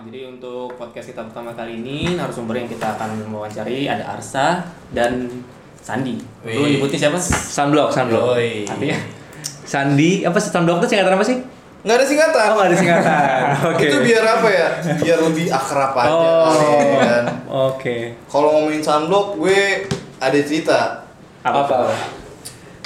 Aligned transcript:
Nah, 0.00 0.08
jadi 0.08 0.32
untuk 0.32 0.80
podcast 0.80 1.12
kita 1.12 1.28
pertama 1.28 1.52
kali 1.52 1.84
ini 1.84 2.16
narasumber 2.16 2.56
yang 2.56 2.64
kita 2.64 2.96
akan 2.96 3.20
mewawancari 3.28 3.84
ada 3.84 4.16
Arsa 4.16 4.64
dan 4.96 5.28
Sandi. 5.76 6.16
Lu 6.40 6.64
nyebutin 6.64 6.96
siapa? 6.96 7.20
Sunblock, 7.20 7.92
sunblock. 7.92 8.32
Yoi. 8.32 8.64
Artinya 8.64 8.96
Sandi, 9.44 10.24
apa 10.24 10.40
sih 10.40 10.48
sunblock 10.48 10.80
itu 10.80 10.96
singkatan 10.96 11.20
apa 11.20 11.24
sih? 11.28 11.36
Nggak 11.84 11.96
ada 12.00 12.06
singkatan. 12.08 12.46
Oh, 12.48 12.54
nggak 12.56 12.68
ada 12.72 12.78
singkatan. 12.80 13.12
Oke. 13.76 13.84
Itu 13.92 13.98
biar 14.00 14.24
apa 14.24 14.48
ya? 14.48 14.68
Biar 15.04 15.18
lebih 15.20 15.46
akrab 15.52 15.92
aja. 15.92 16.08
Oh. 16.08 16.96
kan? 16.96 17.24
Oke. 17.68 17.96
Kalau 18.24 18.56
ngomongin 18.56 18.80
sunblock, 18.80 19.36
gue 19.36 19.84
ada 20.16 20.38
cerita. 20.40 21.04
apa? 21.44 21.92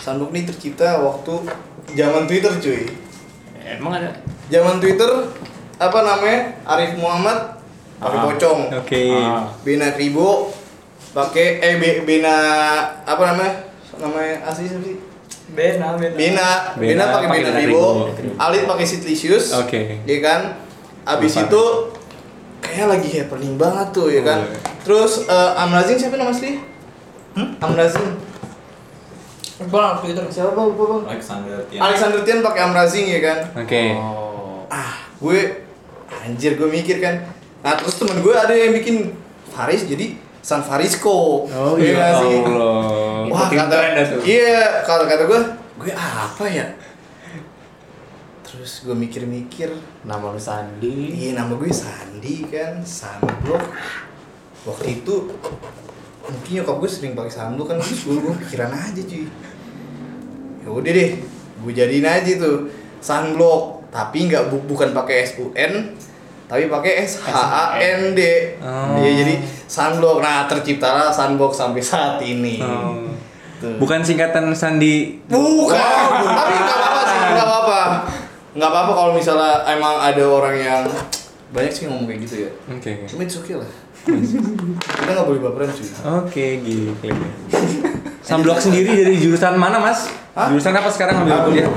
Sunblock 0.03 0.35
ini 0.35 0.51
tercipta 0.51 0.99
waktu 0.99 1.47
zaman 1.95 2.27
Twitter 2.27 2.51
cuy. 2.59 2.91
Emang 3.63 4.03
ada? 4.03 4.11
Zaman 4.51 4.83
Twitter 4.83 5.31
apa 5.77 5.99
namanya? 6.01 6.41
Arif 6.65 6.95
Muhammad 6.95 7.39
pakai 7.97 8.19
Ah. 8.19 8.25
pocong. 8.25 8.61
Oke. 8.75 9.03
Ah. 9.11 9.49
Bena 9.61 9.93
Kribo 9.93 10.51
pakai 11.11 11.59
eh 11.59 11.75
Bena 12.03 12.37
apa 13.03 13.23
namanya? 13.27 13.55
Namanya 13.95 14.43
asli 14.45 14.67
siapa 14.67 14.83
sih? 14.83 14.99
Bena, 15.55 15.95
Bena. 15.95 16.17
Bena, 16.17 16.49
Bena 16.75 17.05
Bena 17.05 17.05
pakai 17.15 17.29
Ribo, 17.63 18.11
Ribo. 18.11 18.35
Alit 18.37 18.65
pakai 18.65 18.83
Sitlicious, 18.83 19.55
Oke. 19.55 20.03
ya 20.03 20.19
kan? 20.19 20.59
Abis 21.05 21.37
Lupa. 21.37 21.47
itu 21.47 21.63
kayak 22.59 22.87
lagi 22.91 23.09
happening 23.13 23.55
banget 23.55 23.89
tuh 23.93 24.09
ya 24.09 24.25
kan. 24.25 24.41
Oh, 24.41 24.51
iya. 24.51 24.59
Terus 24.83 25.13
eh, 25.29 25.53
Amrazin 25.55 26.01
siapa 26.01 26.17
nama 26.17 26.33
asli? 26.33 26.59
Hmm? 27.37 27.55
Amrazin. 27.61 28.19
Bang, 29.71 30.03
Twitter. 30.03 30.27
Siapa 30.27 30.51
bang? 30.51 31.03
Alexander 31.07 31.57
Tian. 31.71 31.81
Alexander 31.81 32.21
Tian 32.27 32.41
pakai 32.43 32.61
Amrazin 32.65 33.05
ya 33.07 33.21
kan. 33.23 33.39
Oke. 33.55 33.85
Oh. 33.95 34.67
Ah, 34.67 35.07
gue 35.15 35.41
anjir 36.23 36.55
gue 36.55 36.69
mikir 36.71 37.03
kan. 37.03 37.27
Nah 37.65 37.75
terus 37.75 37.99
temen 37.99 38.23
gue 38.23 38.35
ada 38.37 38.55
yang 38.55 38.71
bikin 38.77 39.17
Faris 39.51 39.89
jadi 39.89 40.15
San 40.45 40.61
Farisco. 40.61 41.49
Oh 41.49 41.75
Iya 41.75 41.83
iya 41.83 41.93
nggak 41.97 42.13
sih? 42.21 42.37
Allah. 42.45 43.23
Wah 43.33 43.49
kata. 43.49 43.77
Iya 44.23 44.85
kalau 44.85 45.05
kata 45.09 45.25
gue 45.27 45.41
gue 45.83 45.93
apa 45.97 46.45
ya? 46.47 46.67
Terus 48.55 48.87
gue 48.87 48.95
mikir-mikir 48.95 49.67
Nama 50.07 50.31
lu 50.31 50.39
Sandi. 50.39 51.11
Iya 51.27 51.43
nama 51.43 51.59
gue 51.59 51.75
Sandi 51.75 52.47
kan 52.47 52.79
Sunblock 52.87 53.67
Waktu 54.63 55.03
itu 55.03 55.15
Mungkin 56.25 56.51
nyokap 56.63 56.77
gue 56.79 56.89
sering 56.89 57.13
pakai 57.19 57.35
sunblock 57.35 57.75
kan 57.75 57.77
Terus 57.83 58.07
gue, 58.07 58.15
gue 58.15 58.35
pikiran 58.47 58.71
aja 58.71 59.03
cuy 59.03 59.27
ya 60.65 60.69
udah 60.73 60.93
deh 60.97 61.11
Gue 61.61 61.73
jadiin 61.77 62.07
aja 62.07 62.33
tuh 62.41 62.71
Sunblock 63.03 63.84
Tapi 63.95 64.27
nggak 64.27 64.51
bu- 64.51 64.67
bukan 64.67 64.91
pakai 64.91 65.23
S-U-N 65.25 65.73
Tapi 66.45 66.67
pakai 66.67 67.07
S-H-A-N-D 67.07 68.21
Oh. 68.59 68.99
Iya 68.99 69.11
jadi 69.23 69.35
Sunblock 69.65 70.19
Nah 70.19 70.51
terciptalah 70.51 71.09
Sunblock 71.09 71.55
sampai 71.55 71.79
saat 71.81 72.19
ini 72.21 72.59
Oh. 72.59 73.15
Tuh. 73.55 73.79
Bukan 73.79 74.03
singkatan 74.03 74.53
Sandi. 74.53 75.25
Bukan. 75.25 75.73
Tapi 75.73 76.53
nggak 76.53 76.77
apa-apa 76.77 77.01
sih, 77.01 77.17
nggak 77.33 77.47
apa-apa. 77.47 77.81
Nggak 78.53 78.69
apa-apa 78.69 78.93
kalau 78.93 79.13
misalnya 79.15 79.65
emang 79.65 79.97
ada 79.97 80.25
orang 80.27 80.55
yang 80.55 80.83
banyak 81.49 81.73
sih 81.73 81.87
ngomong 81.87 82.05
kayak 82.05 82.21
gitu 82.27 82.35
ya. 82.45 82.51
Oke. 82.69 82.91
oke. 82.93 83.07
Cuma 83.09 83.25
okay 83.25 83.55
lah. 83.57 83.71
Kita 84.05 85.11
nggak 85.17 85.27
boleh 85.27 85.41
baperan 85.41 85.71
cuy. 85.71 85.87
Oke, 86.21 86.47
gila. 86.61 86.93
Sunblock 88.21 88.59
sendiri 88.59 88.93
dari 89.01 89.17
jurusan 89.17 89.57
mana, 89.57 89.81
Mas? 89.81 90.13
Hah? 90.35 90.53
Jurusan 90.53 90.75
apa 90.75 90.91
sekarang 90.91 91.25
ambil 91.25 91.49
kuliah? 91.49 91.71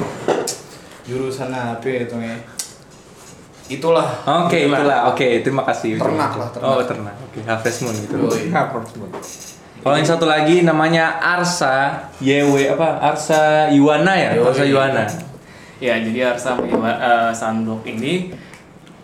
Jurusan 1.08 1.56
apa 1.56 1.88
ya 1.88 2.04
itu 2.04 2.16
nih? 2.20 2.36
Itulah. 3.68 4.08
Oke, 4.48 4.68
itulah. 4.68 5.12
Oke, 5.12 5.44
terima 5.44 5.64
kasih. 5.68 6.00
Ternak 6.00 6.40
lah, 6.40 6.48
ternak. 6.56 6.72
Oh, 6.72 6.84
ternak. 6.84 7.16
Oke, 7.20 7.40
Harvest 7.44 7.84
Moon 7.84 7.96
gitu. 7.96 8.16
Harvest 8.56 8.96
Moon. 8.96 9.12
Kalau 9.84 9.96
yang 9.96 10.08
satu 10.08 10.28
lagi 10.28 10.68
namanya 10.68 11.16
Arsa 11.20 12.08
YW 12.20 12.76
apa? 12.76 13.00
Arsa 13.00 13.72
Yuwana 13.72 14.14
ya? 14.20 14.36
Yoi. 14.36 14.48
Arsa 14.52 14.64
Yuwana. 14.68 15.06
Ya, 15.80 15.96
jadi 15.96 16.36
Arsa 16.36 16.60
uh, 16.60 17.32
Sunblock 17.32 17.88
ini 17.88 18.36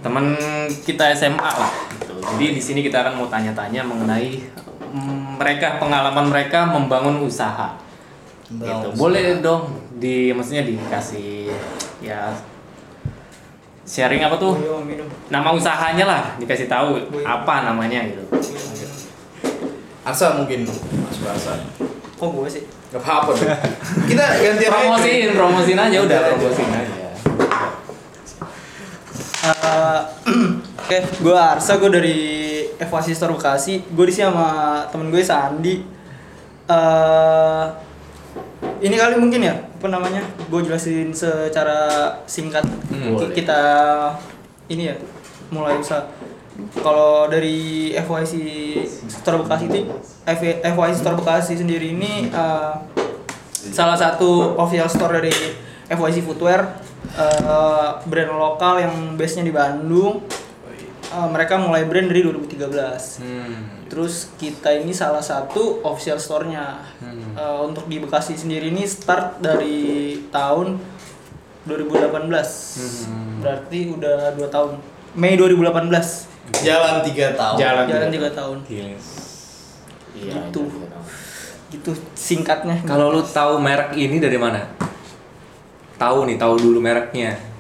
teman 0.04 0.36
kita 0.84 1.16
SMA 1.16 1.40
lah 1.40 1.72
gitu. 1.96 2.20
Jadi 2.20 2.46
di 2.60 2.62
sini 2.64 2.80
kita 2.84 3.00
akan 3.00 3.24
mau 3.24 3.28
tanya-tanya 3.32 3.88
mengenai 3.88 4.44
mm, 4.92 5.40
mereka 5.40 5.80
pengalaman 5.80 6.28
mereka 6.28 6.68
membangun 6.68 7.24
usaha. 7.24 7.80
Membangun 8.52 8.80
gitu. 8.84 8.88
usaha. 8.92 9.00
Boleh 9.00 9.40
dong 9.40 9.64
di 9.96 10.36
maksudnya 10.36 10.68
dikasih 10.68 11.48
ya 12.04 12.36
sharing 13.84 14.24
apa 14.24 14.36
tuh? 14.40 14.56
Nama 15.32 15.50
usahanya 15.56 16.06
lah 16.08 16.24
dikasih 16.40 16.68
tahu 16.68 17.00
apa 17.24 17.56
namanya 17.68 18.04
gitu. 18.08 18.24
Arsa 20.04 20.36
mungkin 20.36 20.68
masuk 20.68 21.26
Arsa. 21.32 21.64
Kok 22.20 22.28
gue 22.28 22.50
sih? 22.52 22.64
Gak 22.92 23.02
apa-apa 23.02 23.32
dong. 23.34 23.48
Kita 24.12 24.26
gantian 24.38 24.70
aja. 24.70 24.76
Promosiin, 24.76 25.30
promosiin 25.34 25.80
aja 25.80 25.98
udah 26.04 26.20
promosiin 26.36 26.72
aja. 26.76 26.96
Eh, 29.44 30.02
Oke, 30.84 31.00
gue 31.00 31.32
Arsa, 31.36 31.80
gue 31.80 31.88
dari 31.88 32.18
Evaluasi 32.76 33.16
Store 33.16 33.32
Bekasi. 33.32 33.88
Gue 33.96 34.12
di 34.12 34.14
sini 34.14 34.28
sama 34.28 34.84
temen 34.92 35.08
gue 35.08 35.24
Sandi. 35.24 35.76
eh 36.64 37.66
ini 38.84 38.96
kali 38.96 39.16
mungkin 39.20 39.44
ya, 39.44 39.56
apa 39.84 40.00
namanya? 40.00 40.24
Gue 40.48 40.64
jelasin 40.64 41.12
secara 41.12 42.08
singkat. 42.24 42.64
Hmm, 42.88 43.20
boleh. 43.20 43.36
kita 43.36 43.60
ini 44.72 44.88
ya, 44.88 44.96
mulai 45.52 45.76
usaha. 45.76 46.08
Kalau 46.80 47.28
dari 47.28 47.92
FYC 47.92 48.34
Store 49.12 49.44
Bekasi 49.44 49.68
itu, 49.68 49.92
FYC 50.64 51.04
Store 51.04 51.20
Bekasi 51.20 51.60
sendiri 51.60 51.92
ini 51.92 52.32
eh, 52.32 52.74
salah 53.52 54.00
satu 54.00 54.56
official 54.56 54.88
store 54.88 55.20
dari 55.20 55.36
FYC 55.92 56.24
Footwear 56.24 56.80
eh, 57.20 57.92
brand 58.08 58.32
lokal 58.40 58.80
yang 58.80 59.20
base-nya 59.20 59.44
di 59.44 59.52
Bandung. 59.52 60.24
Eh, 61.14 61.30
mereka 61.30 61.62
mulai 61.62 61.86
brand 61.86 62.10
dari 62.10 62.26
2013. 62.26 63.22
Hmm. 63.22 63.86
Terus 63.86 64.34
kita 64.34 64.74
ini 64.74 64.90
salah 64.90 65.22
satu 65.22 65.86
official 65.86 66.18
store-nya. 66.18 66.82
Hmm. 66.98 67.38
Eh, 67.38 67.58
untuk 67.62 67.86
di 67.86 68.02
Bekasi 68.02 68.34
sendiri 68.34 68.74
ini 68.74 68.82
start 68.82 69.38
dari 69.38 70.18
tahun 70.34 70.82
2018. 71.70 72.50
Hmm. 72.82 73.46
Berarti 73.46 73.94
udah 73.94 74.34
2 74.34 74.50
tahun. 74.50 74.82
Mei 75.14 75.38
2018. 75.38 76.26
Jalan 76.66 77.06
3 77.06 77.38
tahun. 77.38 77.58
Jalan 77.62 77.86
Jalan 77.86 78.10
tiga 78.10 78.30
3 78.34 78.40
tahun. 78.42 78.58
Gila. 78.66 78.82
Iya, 78.82 78.98
Gitu. 80.18 80.62
iya. 80.66 81.00
Gitu 81.70 81.92
singkatnya. 82.18 82.82
Kalau 82.90 83.14
lu 83.14 83.22
tahu 83.22 83.62
merek 83.62 83.94
ini 83.94 84.18
dari 84.18 84.42
mana? 84.42 84.66
Tahu 86.02 86.26
nih, 86.26 86.42
tahu 86.42 86.58
dulu 86.58 86.82
mereknya. 86.82 87.53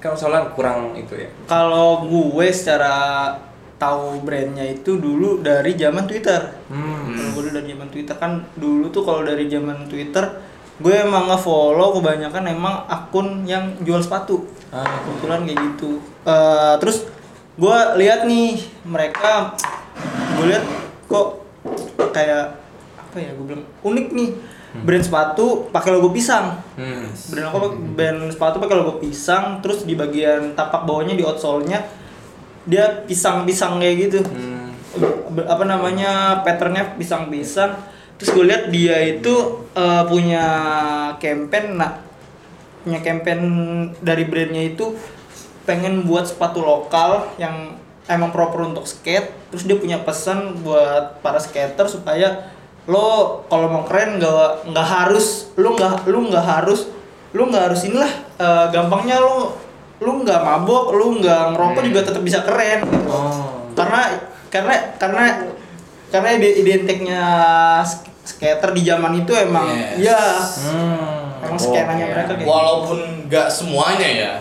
Kan 0.00 0.16
soalnya 0.16 0.48
kurang 0.56 0.96
itu 0.96 1.14
ya. 1.14 1.28
Kalau 1.44 2.08
gue 2.08 2.46
secara 2.50 3.36
tahu 3.80 4.20
brandnya 4.24 4.64
itu 4.64 5.00
dulu 5.00 5.40
dari 5.40 5.76
zaman 5.76 6.04
Twitter. 6.04 6.52
Hmm. 6.68 7.16
Kalau 7.16 7.30
gue 7.36 7.42
dulu 7.48 7.54
dari 7.60 7.68
zaman 7.72 7.88
Twitter 7.88 8.16
kan 8.16 8.32
dulu 8.56 8.88
tuh 8.92 9.02
kalau 9.04 9.24
dari 9.24 9.44
zaman 9.48 9.88
Twitter 9.88 10.24
gue 10.80 10.94
emang 10.96 11.28
nge-follow 11.28 12.00
kebanyakan 12.00 12.44
emang 12.48 12.88
akun 12.88 13.44
yang 13.44 13.76
jual 13.84 14.00
sepatu. 14.00 14.48
Ah. 14.72 15.04
Kebetulan 15.04 15.44
kayak 15.44 15.58
gitu. 15.72 16.00
Eh, 16.24 16.74
terus 16.80 17.08
gue 17.60 17.78
lihat 18.00 18.24
nih 18.24 18.56
mereka 18.88 19.52
gue 20.40 20.46
lihat 20.48 20.64
kok 21.04 21.44
kayak 22.16 22.56
apa 22.96 23.16
ya 23.20 23.36
gue 23.36 23.44
bilang 23.44 23.66
unik 23.84 24.06
nih 24.16 24.28
brand 24.70 25.02
sepatu 25.02 25.66
pakai 25.74 25.90
logo 25.90 26.14
pisang. 26.14 26.62
Hmm. 26.78 27.10
brand 27.10 27.46
apa? 27.50 27.68
Brand 27.74 28.20
sepatu 28.30 28.56
pakai 28.62 28.76
logo 28.78 29.02
pisang 29.02 29.58
terus 29.58 29.82
di 29.82 29.98
bagian 29.98 30.54
tapak 30.54 30.86
bawahnya 30.86 31.18
di 31.18 31.26
outsole-nya 31.26 31.82
dia 32.68 33.02
pisang-pisang 33.04 33.82
kayak 33.82 33.96
gitu. 34.08 34.20
Hmm. 34.22 34.70
Apa 35.46 35.66
namanya 35.66 36.42
patternnya 36.46 36.94
pisang-pisang. 36.94 37.74
Terus 38.20 38.30
gue 38.36 38.44
lihat 38.46 38.68
dia 38.68 39.00
itu 39.00 39.64
eh, 39.74 40.02
punya 40.06 40.46
campaign 41.18 41.80
nah 41.80 42.04
punya 42.80 43.00
campaign 43.04 43.40
dari 44.00 44.24
brandnya 44.24 44.72
itu 44.72 44.96
pengen 45.68 46.08
buat 46.08 46.24
sepatu 46.24 46.64
lokal 46.64 47.28
yang 47.36 47.76
emang 48.08 48.30
proper 48.30 48.70
untuk 48.70 48.86
skate. 48.86 49.30
Terus 49.50 49.64
dia 49.66 49.76
punya 49.76 49.98
pesan 50.00 50.62
buat 50.62 51.18
para 51.20 51.42
skater 51.42 51.86
supaya 51.90 52.50
lo 52.90 53.08
kalau 53.46 53.70
mau 53.70 53.82
keren 53.82 54.18
nggak 54.18 54.66
nggak 54.66 54.86
harus 54.88 55.54
lu 55.54 55.72
nggak 55.72 56.04
lu 56.04 56.26
nggak 56.26 56.42
harus 56.42 56.90
lu 57.30 57.46
nggak 57.46 57.70
harus 57.70 57.80
inilah 57.84 58.10
eh, 58.36 58.66
gampangnya 58.68 59.16
lu 59.16 59.54
lu 60.00 60.20
nggak 60.20 60.40
mabok 60.40 60.90
lu 60.90 61.18
nggak 61.18 61.54
ngerokok 61.54 61.82
juga 61.84 62.00
tetap 62.02 62.20
bisa 62.20 62.42
keren 62.42 62.82
gitu 62.82 63.06
Oh. 63.06 63.62
karena 63.72 64.02
karena 64.48 64.74
karena 64.96 65.24
karena 66.08 66.28
ide- 66.34 66.56
identiknya 66.58 67.22
sk- 67.80 68.10
skater 68.26 68.72
di 68.72 68.82
zaman 68.82 69.14
itu 69.16 69.30
emang 69.32 69.70
Yes. 69.94 70.02
ya 70.02 70.22
Hmm. 70.66 71.38
emang 71.40 71.54
skenanya 71.56 72.02
Oke. 72.02 72.12
mereka 72.12 72.28
kayak 72.28 72.40
gitu. 72.40 72.50
Walaupun 72.50 72.98
nggak 73.26 73.48
semuanya 73.48 74.08
ya. 74.08 74.32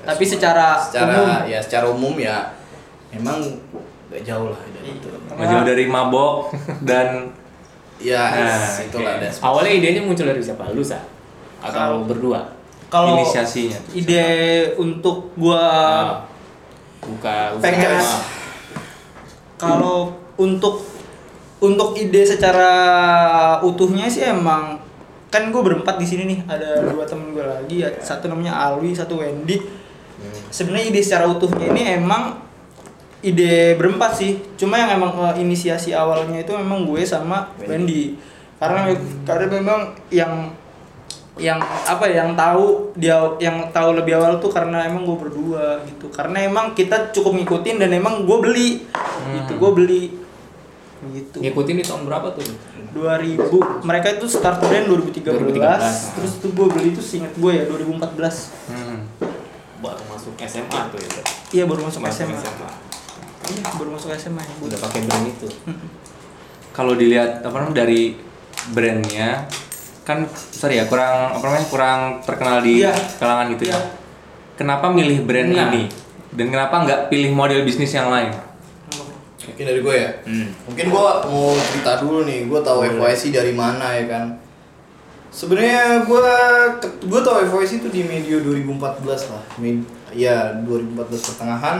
tapi 0.00 0.24
secara, 0.24 0.80
secara 0.80 1.12
umum 1.12 1.44
ya 1.44 1.58
secara 1.60 1.86
umum 1.86 2.14
ya 2.16 2.36
memang 3.10 3.36
gak 4.08 4.22
jauh 4.22 4.48
lah 4.48 4.62
dari 4.70 4.90
itu. 4.92 5.08
Menjauh 5.30 5.60
dari 5.62 5.84
mabok 5.86 6.48
dan 6.88 7.28
Ya, 8.00 8.32
Nah, 8.32 8.80
itulah 8.80 9.12
oke. 9.14 9.20
ada. 9.20 9.28
Awalnya 9.38 9.72
idenya 9.74 10.00
muncul 10.00 10.24
dari 10.24 10.40
siapa? 10.40 10.72
Lu 10.72 10.80
Sa? 10.80 10.96
Atau 11.60 12.04
berdua? 12.04 12.40
Kalau 12.88 13.14
inisiasinya. 13.14 13.76
ide 13.92 14.26
untuk 14.74 15.30
gua 15.34 15.62
Nah, 15.62 16.16
buka 16.98 17.54
usaha. 17.54 17.62
pengen 17.62 17.92
kalau 19.56 20.10
untuk 20.34 20.82
untuk 21.60 21.92
ide 21.94 22.24
secara 22.24 22.72
utuhnya 23.60 24.08
sih 24.08 24.24
emang 24.24 24.80
kan 25.28 25.46
gue 25.46 25.62
berempat 25.62 25.94
di 25.94 26.06
sini 26.08 26.22
nih 26.26 26.38
ada 26.44 26.82
dua 26.82 27.04
temen 27.04 27.30
gue 27.30 27.44
lagi 27.44 27.76
ya 27.78 27.90
satu 27.94 28.26
namanya 28.26 28.56
Alwi 28.58 28.90
satu 28.90 29.20
Wendy 29.20 29.60
sebenarnya 30.48 30.90
ide 30.90 31.00
secara 31.00 31.28
utuhnya 31.28 31.70
ini 31.70 31.94
emang 31.94 32.34
ide 33.20 33.76
berempat 33.76 34.16
sih. 34.16 34.40
Cuma 34.56 34.76
yang 34.76 34.96
emang 34.96 35.12
eh, 35.30 35.42
inisiasi 35.42 35.92
awalnya 35.92 36.40
itu 36.40 36.52
memang 36.52 36.84
gue 36.84 37.02
sama 37.04 37.52
Wendy. 37.60 38.16
Karena 38.56 38.92
karena 39.24 39.46
memang 39.48 39.80
yang 40.08 40.52
yang 41.40 41.56
apa 41.88 42.04
ya 42.04 42.26
yang 42.28 42.36
tahu 42.36 42.92
dia 42.92 43.16
yang 43.40 43.72
tahu 43.72 43.96
lebih 43.96 44.20
awal 44.20 44.36
tuh 44.36 44.52
karena 44.52 44.84
emang 44.84 45.08
gue 45.08 45.16
berdua 45.16 45.80
gitu. 45.88 46.12
Karena 46.12 46.44
emang 46.44 46.76
kita 46.76 47.12
cukup 47.12 47.40
ngikutin 47.40 47.80
dan 47.80 47.90
emang 47.92 48.28
gue 48.28 48.38
beli. 48.40 48.70
Gitu 49.36 49.52
gue 49.56 49.70
beli. 49.72 50.02
Gitu. 51.00 51.36
Ngikutin 51.40 51.80
di 51.80 51.84
tahun 51.84 52.04
berapa 52.04 52.36
tuh? 52.36 52.44
2000 52.90 53.86
mereka 53.86 54.18
itu 54.18 54.26
start 54.26 54.60
brand 54.60 54.90
2013, 54.90 55.22
2013. 55.22 56.18
terus 56.18 56.32
tuh 56.42 56.50
gue 56.50 56.66
beli 56.66 56.90
itu 56.90 56.98
seinget 56.98 57.32
gue 57.38 57.52
ya 57.54 57.64
2014 57.64 58.50
Hmm. 58.66 59.06
Baru 59.78 60.02
masuk 60.10 60.34
SMA 60.36 60.80
tuh 60.90 60.98
ya. 60.98 61.22
iya 61.54 61.64
baru 61.64 61.86
masuk 61.86 62.02
Masuk 62.02 62.26
SMA 62.26 62.36
SMA. 62.36 62.68
Iya 63.52 63.68
baru 63.72 63.90
masuk 63.92 64.10
SMA 64.12 64.38
ya 64.38 64.54
Udah 64.60 64.78
pakai 64.78 65.00
brand 65.02 65.26
itu. 65.26 65.48
Kalau 66.70 66.94
dilihat 66.94 67.42
apa 67.42 67.56
namanya 67.56 67.82
dari 67.82 68.14
brandnya 68.70 69.50
kan 70.00 70.24
sorry 70.32 70.76
ya 70.76 70.86
kurang 70.86 71.34
apa 71.34 71.44
namanya 71.44 71.66
kurang 71.66 72.00
terkenal 72.20 72.58
di 72.60 72.80
Iya. 72.80 72.94
kalangan 73.18 73.46
gitu 73.52 73.64
ya. 73.66 73.74
Iya. 73.74 73.80
Kenapa 74.54 74.86
milih 74.88 75.24
brand 75.24 75.50
Nah. 75.50 75.68
ini? 75.68 75.84
Dan 76.30 76.46
kenapa 76.48 76.80
nggak 76.80 77.00
pilih 77.08 77.30
model 77.30 77.62
bisnis 77.62 77.90
yang 77.90 78.06
lain? 78.06 78.30
Mungkin 79.40 79.64
dari 79.66 79.80
gue 79.80 79.96
ya. 79.96 80.10
Hmm. 80.22 80.46
Mungkin 80.64 80.86
gue 80.86 81.00
mau 81.26 81.50
cerita 81.58 81.98
dulu 81.98 82.22
nih, 82.22 82.46
gue 82.46 82.60
tahu 82.60 82.78
FYC 82.86 83.30
dari 83.30 83.50
mana 83.50 83.90
ya 83.92 84.04
kan. 84.06 84.24
Sebenarnya 85.30 86.04
gue 86.04 86.22
gue 87.02 87.20
tahu 87.20 87.36
FYC 87.46 87.80
itu 87.80 87.88
di 87.88 88.02
medio 88.02 88.38
2014 88.40 89.30
lah, 89.30 89.42
Med, 89.58 89.82
ya 90.12 90.54
2014 90.60 90.94
pertengahan. 91.24 91.76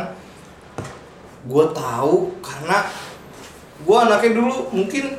Gue 1.49 1.65
tahu 1.73 2.37
karena 2.45 2.85
gue 3.81 3.97
anaknya 3.97 4.33
dulu 4.37 4.69
mungkin 4.77 5.17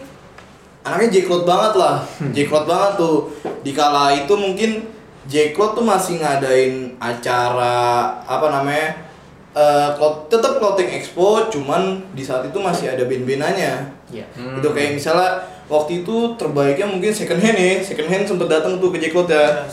anaknya 0.81 1.09
Jacklot 1.18 1.45
banget 1.45 1.73
lah, 1.77 2.06
Jacklot 2.33 2.65
banget 2.69 2.91
tuh. 2.97 3.29
Di 3.62 3.73
kala 3.73 4.13
itu 4.13 4.33
mungkin 4.33 4.85
Jacklot 5.29 5.77
tuh 5.77 5.85
masih 5.85 6.18
ngadain 6.21 6.97
acara 6.97 8.09
apa 8.25 8.47
namanya 8.50 9.09
eh 9.51 9.89
cloth- 10.00 10.31
tetap 10.31 10.63
clothing 10.63 10.88
expo, 10.95 11.51
cuman 11.51 12.00
di 12.15 12.24
saat 12.24 12.47
itu 12.47 12.56
masih 12.56 12.95
ada 12.95 13.03
band-bandannya. 13.03 13.74
Iya. 14.07 14.25
Itu 14.31 14.71
kayak 14.71 14.95
misalnya 14.95 15.44
waktu 15.67 16.07
itu 16.07 16.39
terbaiknya 16.39 16.88
mungkin 16.88 17.12
second 17.12 17.44
hand 17.44 17.59
ya, 17.59 17.83
second 17.83 18.07
hand 18.07 18.24
sempet 18.24 18.47
datang 18.47 18.79
tuh 18.79 18.95
ke 18.95 18.97
Jacklot 19.03 19.27
ya. 19.27 19.67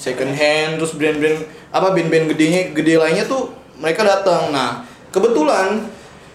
Second 0.00 0.32
hand 0.32 0.80
terus 0.80 0.96
brand-brand 0.96 1.44
apa 1.68 1.92
band-band 1.92 2.32
gedenya 2.32 2.72
gede 2.72 2.96
lainnya 2.96 3.28
tuh 3.28 3.52
mereka 3.76 4.00
datang. 4.00 4.48
Nah, 4.48 4.87
kebetulan 5.10 5.86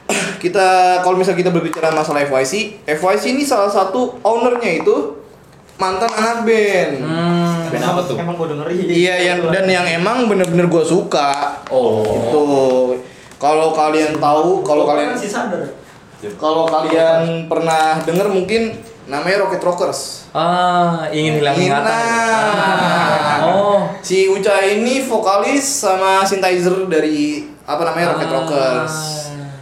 kita 0.44 1.00
kalau 1.02 1.16
misalnya 1.16 1.40
kita 1.48 1.52
berbicara 1.54 1.90
masalah 1.94 2.26
FYC, 2.28 2.84
FYC 2.84 3.24
ini 3.38 3.44
salah 3.48 3.72
satu 3.72 4.20
ownernya 4.22 4.84
itu 4.84 5.20
mantan 5.80 6.12
anak 6.14 6.46
band. 6.46 6.92
Hmm. 7.02 7.72
Band 7.72 7.84
apa 7.84 8.02
tuh? 8.06 8.16
emang 8.20 8.36
gue 8.38 8.48
dengerin 8.54 8.78
Iya 8.88 9.16
yang 9.34 9.40
dan 9.50 9.66
yang 9.66 9.86
emang 9.90 10.30
bener-bener 10.30 10.70
gue 10.70 10.84
suka. 10.86 11.64
Oh. 11.72 12.06
Itu 12.06 12.44
kalau 13.42 13.76
kalian 13.76 14.22
tahu, 14.22 14.64
kalau 14.64 14.88
kalian 14.88 15.18
sih 15.18 15.28
sadar 15.28 15.84
kalau 16.40 16.64
kalian 16.70 17.52
pernah 17.52 18.00
denger 18.08 18.32
mungkin 18.32 18.80
namanya 19.06 19.44
Rocket 19.44 19.60
Rockers. 19.60 20.32
Ah, 20.32 21.08
ingin 21.10 21.38
hilang 21.38 21.56
ingatan. 21.56 21.84
Nah. 21.84 23.38
Oh. 23.44 23.80
Si 24.00 24.28
Uca 24.28 24.64
ini 24.64 25.04
vokalis 25.04 25.64
sama 25.64 26.24
synthesizer 26.24 26.88
dari 26.88 27.48
apa 27.64 27.84
namanya 27.84 28.16
Rocket 28.16 28.28
Ah. 28.28 28.36
Rockers. 28.38 28.96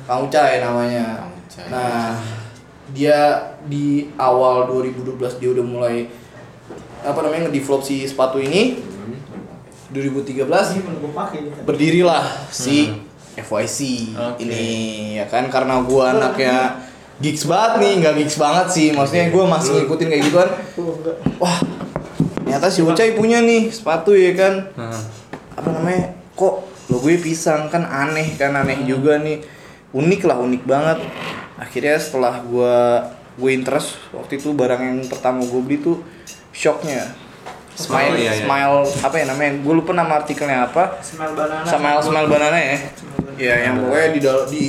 Kang 0.06 0.26
Uca 0.26 0.42
ya 0.46 0.60
namanya. 0.62 1.06
Kang 1.20 1.34
Uca. 1.36 1.62
Nah, 1.68 2.08
dia 2.92 3.20
di 3.64 4.10
awal 4.16 4.68
2012 4.68 5.18
dia 5.38 5.50
udah 5.50 5.66
mulai 5.66 5.96
apa 7.02 7.20
namanya 7.20 7.50
ngedevelop 7.50 7.82
si 7.82 8.06
sepatu 8.06 8.38
ini. 8.38 8.78
2013 9.92 10.48
sih 10.64 10.80
gue 10.80 11.12
pakai 11.12 11.40
gitu. 11.44 11.68
berdirilah 11.68 12.24
si 12.48 12.96
FYC 13.36 13.80
Oke. 14.16 14.40
ini 14.40 14.64
ya 15.20 15.28
kan 15.28 15.52
karena 15.52 15.84
gua 15.84 16.16
anaknya 16.16 16.80
gigs 17.22 17.46
banget 17.46 17.72
nih 17.80 17.92
nggak 18.02 18.14
gigs 18.26 18.38
banget 18.42 18.68
sih. 18.74 18.88
Maksudnya 18.92 19.30
gua 19.30 19.46
masih 19.48 19.86
ngikutin 19.86 20.08
kayak 20.10 20.24
gituan 20.28 20.50
wah 21.38 21.58
ternyata 22.42 22.68
si 22.68 22.84
Ucai 22.84 23.16
punya 23.16 23.40
nih 23.40 23.72
sepatu 23.72 24.12
ya 24.12 24.36
kan? 24.36 24.54
Hmm. 24.76 25.02
apa 25.56 25.70
namanya? 25.72 26.18
Kok 26.36 26.54
logonya 26.92 27.20
pisang? 27.22 27.70
Kan 27.70 27.86
aneh 27.86 28.36
kan 28.36 28.52
aneh 28.58 28.84
juga 28.84 29.22
nih. 29.22 29.40
Unik 29.94 30.22
lah 30.28 30.42
unik 30.42 30.64
banget. 30.66 31.00
Akhirnya 31.62 31.96
setelah 32.02 32.42
gua 32.42 33.06
gue 33.40 33.52
interest 33.56 33.96
waktu 34.12 34.44
itu 34.44 34.52
barang 34.52 34.82
yang 34.84 35.00
pertama 35.08 35.42
gue 35.48 35.62
beli 35.64 35.80
tuh 35.80 36.04
shocknya. 36.52 37.16
Smile 37.72 38.14
Oh, 38.14 38.20
iya, 38.20 38.36
iya. 38.36 38.44
smile 38.44 38.78
apa 38.84 39.16
ya 39.16 39.26
namanya? 39.32 39.52
Gue 39.64 39.74
lupa 39.80 39.96
nama 39.96 40.20
artikelnya 40.20 40.68
apa. 40.68 41.00
Smell 41.00 41.32
banana. 41.32 41.64
Smile 41.64 42.02
smile 42.04 42.28
banana 42.28 42.58
ya. 42.60 42.78
Ya 43.40 43.56
yang 43.72 43.80
pokoknya 43.80 44.08
di 44.12 44.20
di 44.52 44.62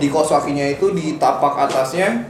di 0.00 0.08
kaos 0.08 0.32
kakinya 0.32 0.64
itu 0.64 0.90
di 0.96 1.20
tapak 1.20 1.68
atasnya 1.68 2.24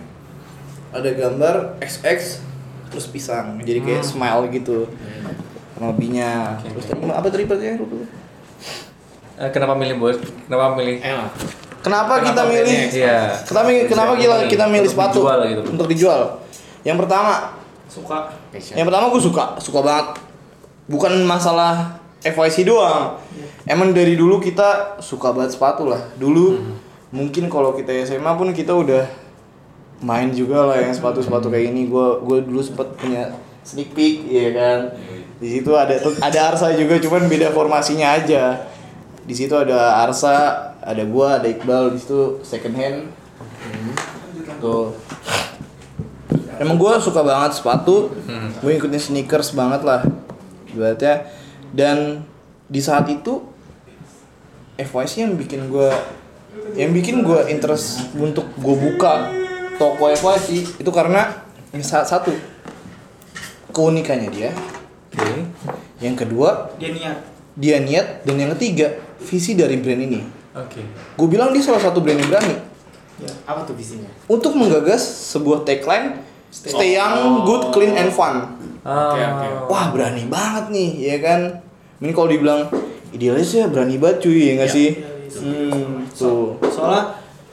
ada 0.90 1.10
gambar 1.14 1.78
XX 1.78 2.42
terus 2.90 3.06
pisang 3.06 3.62
jadi 3.62 3.78
kayak 3.80 4.02
smile 4.02 4.50
gitu 4.50 4.90
lebihnya 5.80 6.60
Oke, 6.60 6.76
terus 6.76 6.86
tadi 6.92 7.08
apa 7.08 7.26
tadi 7.32 7.44
gue. 7.48 8.04
Eh, 9.40 9.48
kenapa 9.48 9.72
milih 9.72 9.96
bos? 9.96 10.20
Kenapa 10.44 10.76
milih? 10.76 11.00
Enak. 11.00 11.32
Kenapa, 11.80 12.20
kita 12.20 12.44
Kenapa 12.44 12.52
milih? 12.52 12.78
Iya. 12.92 13.20
Kenapa 13.48 13.68
kenapa 13.88 14.12
kita 14.20 14.34
kita 14.52 14.64
milih 14.68 14.84
Untuk 14.84 15.00
sepatu 15.00 15.18
dijual 15.24 15.40
gitu. 15.48 15.62
untuk 15.72 15.86
dijual? 15.88 16.20
Yang 16.84 16.96
pertama, 17.00 17.32
suka 17.88 18.18
Passion. 18.52 18.76
yang 18.76 18.84
pertama 18.84 19.08
gue 19.08 19.22
suka, 19.24 19.44
suka 19.56 19.80
banget. 19.80 20.06
Bukan 20.92 21.24
masalah 21.24 21.96
FYC 22.20 22.68
doang. 22.68 23.16
Emang 23.64 23.96
dari 23.96 24.12
dulu 24.20 24.36
kita 24.44 25.00
suka 25.00 25.32
banget 25.32 25.56
sepatu 25.56 25.88
lah. 25.88 26.04
Dulu 26.20 26.60
mungkin 27.10 27.50
kalau 27.50 27.74
kita 27.74 27.90
SMA 28.06 28.32
pun 28.38 28.54
kita 28.54 28.74
udah 28.74 29.04
main 30.00 30.32
juga 30.32 30.64
lah 30.64 30.80
yang 30.80 30.94
sepatu-sepatu 30.94 31.52
kayak 31.52 31.74
ini. 31.74 31.90
Gue 31.90 32.22
gue 32.24 32.38
dulu 32.46 32.62
sempet 32.64 32.96
punya 32.96 33.34
sneak 33.62 33.92
peek, 33.92 34.26
ya 34.30 34.50
kan. 34.56 34.78
Di 35.40 35.48
situ 35.48 35.72
ada 35.76 35.96
ada 36.20 36.38
Arsa 36.52 36.72
juga, 36.76 36.96
cuman 37.00 37.28
beda 37.28 37.52
formasinya 37.52 38.16
aja. 38.16 38.64
Di 39.24 39.34
situ 39.36 39.52
ada 39.56 40.00
Arsa, 40.04 40.70
ada 40.80 41.04
gua, 41.04 41.38
ada 41.38 41.48
Iqbal, 41.48 41.92
di 41.94 41.98
situ 42.00 42.40
second 42.44 42.76
hand. 42.76 42.98
Tuh. 44.60 44.92
Emang 46.60 46.76
gue 46.76 46.92
suka 47.00 47.24
banget 47.24 47.56
sepatu, 47.56 48.12
gue 48.60 48.68
ngikutin 48.68 49.00
sneakers 49.00 49.56
banget 49.56 49.80
lah, 49.80 50.04
ibaratnya. 50.68 51.24
Dan 51.72 52.28
di 52.68 52.80
saat 52.84 53.08
itu 53.08 53.40
FYC 54.76 55.24
yang 55.24 55.40
bikin 55.40 55.72
gue, 55.72 55.88
yang 56.74 56.90
bikin 56.90 57.22
gue 57.22 57.50
interest 57.50 58.10
untuk 58.14 58.46
gue 58.56 58.76
buka 58.76 59.32
toko 59.76 60.10
FYC 60.10 60.78
itu 60.78 60.90
karena 60.92 61.42
yang 61.70 61.82
saat 61.82 62.06
satu 62.06 62.30
keunikannya 63.70 64.30
dia, 64.30 64.50
Oke. 65.14 65.46
yang 66.02 66.18
kedua 66.18 66.74
dia 66.76 66.90
niat 66.90 67.18
dia 67.60 67.76
niat, 67.82 68.24
dan 68.24 68.40
yang 68.40 68.50
ketiga 68.56 68.94
visi 69.20 69.52
dari 69.52 69.76
brand 69.76 70.00
ini. 70.00 70.20
Oke. 70.56 70.80
Gue 71.18 71.28
bilang 71.28 71.52
dia 71.52 71.60
salah 71.60 71.82
satu 71.82 72.00
brand 72.00 72.16
yang 72.16 72.30
berani 72.30 72.56
ya. 73.20 73.30
Apa 73.44 73.68
tuh 73.68 73.76
visinya? 73.76 74.08
untuk 74.26 74.56
menggagas 74.56 75.02
sebuah 75.34 75.66
tagline 75.66 76.24
Stay 76.50 76.98
young, 76.98 77.46
good, 77.46 77.70
clean, 77.70 77.94
and 77.94 78.10
fun. 78.10 78.58
Ah. 78.82 79.14
Oke, 79.14 79.22
oke. 79.22 79.46
Wah 79.70 79.94
berani 79.94 80.26
banget 80.26 80.74
nih, 80.74 80.90
ya 80.98 81.16
kan? 81.22 81.40
Ini 82.02 82.10
kalau 82.10 82.26
dibilang 82.26 82.66
idealis 83.14 83.54
ya 83.54 83.70
berani 83.70 84.02
banget 84.02 84.26
cuy, 84.26 84.50
ya 84.50 84.52
nggak 84.58 84.66
Ya. 84.66 84.74
sih? 84.74 84.88
Idealis. 85.30 85.70
Hmm, 85.70 86.02
tuh. 86.10 86.58
soalnya 86.68 87.04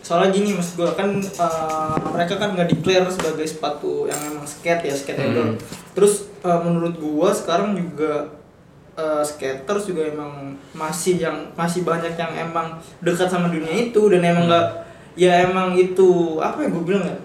soalnya 0.01 0.31
gini 0.31 0.55
mas 0.55 0.71
gue 0.73 0.87
kan 0.95 1.19
eh, 1.19 1.95
mereka 2.09 2.39
kan 2.39 2.55
nggak 2.55 2.69
declare 2.71 3.11
sebagai 3.11 3.43
sepatu 3.43 4.07
yang 4.07 4.17
emang 4.23 4.47
skate 4.47 4.87
ya 4.87 4.95
skate 4.95 5.19
Hmm. 5.19 5.53
terus 5.91 6.31
eh, 6.41 6.59
menurut 6.63 6.95
gua 6.95 7.29
sekarang 7.35 7.75
juga 7.75 8.31
eh, 8.95 9.23
skaters 9.23 9.83
juga 9.85 10.07
emang 10.07 10.55
masih 10.71 11.19
yang 11.19 11.51
masih 11.53 11.83
banyak 11.83 12.15
yang 12.15 12.31
emang 12.33 12.79
dekat 13.03 13.27
sama 13.27 13.51
dunia 13.51 13.91
itu 13.91 13.99
dan 14.07 14.23
emang 14.23 14.47
nggak 14.47 14.67
ya 15.13 15.49
emang 15.49 15.73
itu 15.73 16.37
apa 16.39 16.61
ya 16.61 16.69
gue 16.69 16.83
bilang 16.85 17.03
ya 17.03 17.17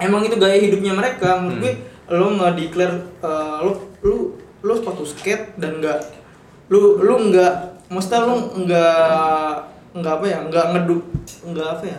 emang 0.00 0.24
itu 0.24 0.36
gaya 0.40 0.56
hidupnya 0.56 0.96
mereka 0.96 1.36
menurut 1.38 1.60
gue 1.60 1.74
lo 2.10 2.26
nggak 2.34 2.52
declare 2.58 2.96
eh, 3.22 3.58
lo 3.62 3.72
lu 4.02 4.16
lu 4.60 4.72
sepatu 4.74 5.06
skate 5.06 5.54
dan 5.54 5.78
nggak 5.78 6.00
lu 6.66 6.98
lu 6.98 7.30
nggak 7.30 7.79
maksudnya 7.90 8.20
lu 8.24 8.36
nggak 8.64 9.50
nggak 9.90 10.14
apa 10.22 10.26
ya 10.30 10.38
nggak 10.46 10.66
ngedu 10.72 10.96
nggak 11.50 11.68
apa 11.68 11.84
ya? 11.84 11.98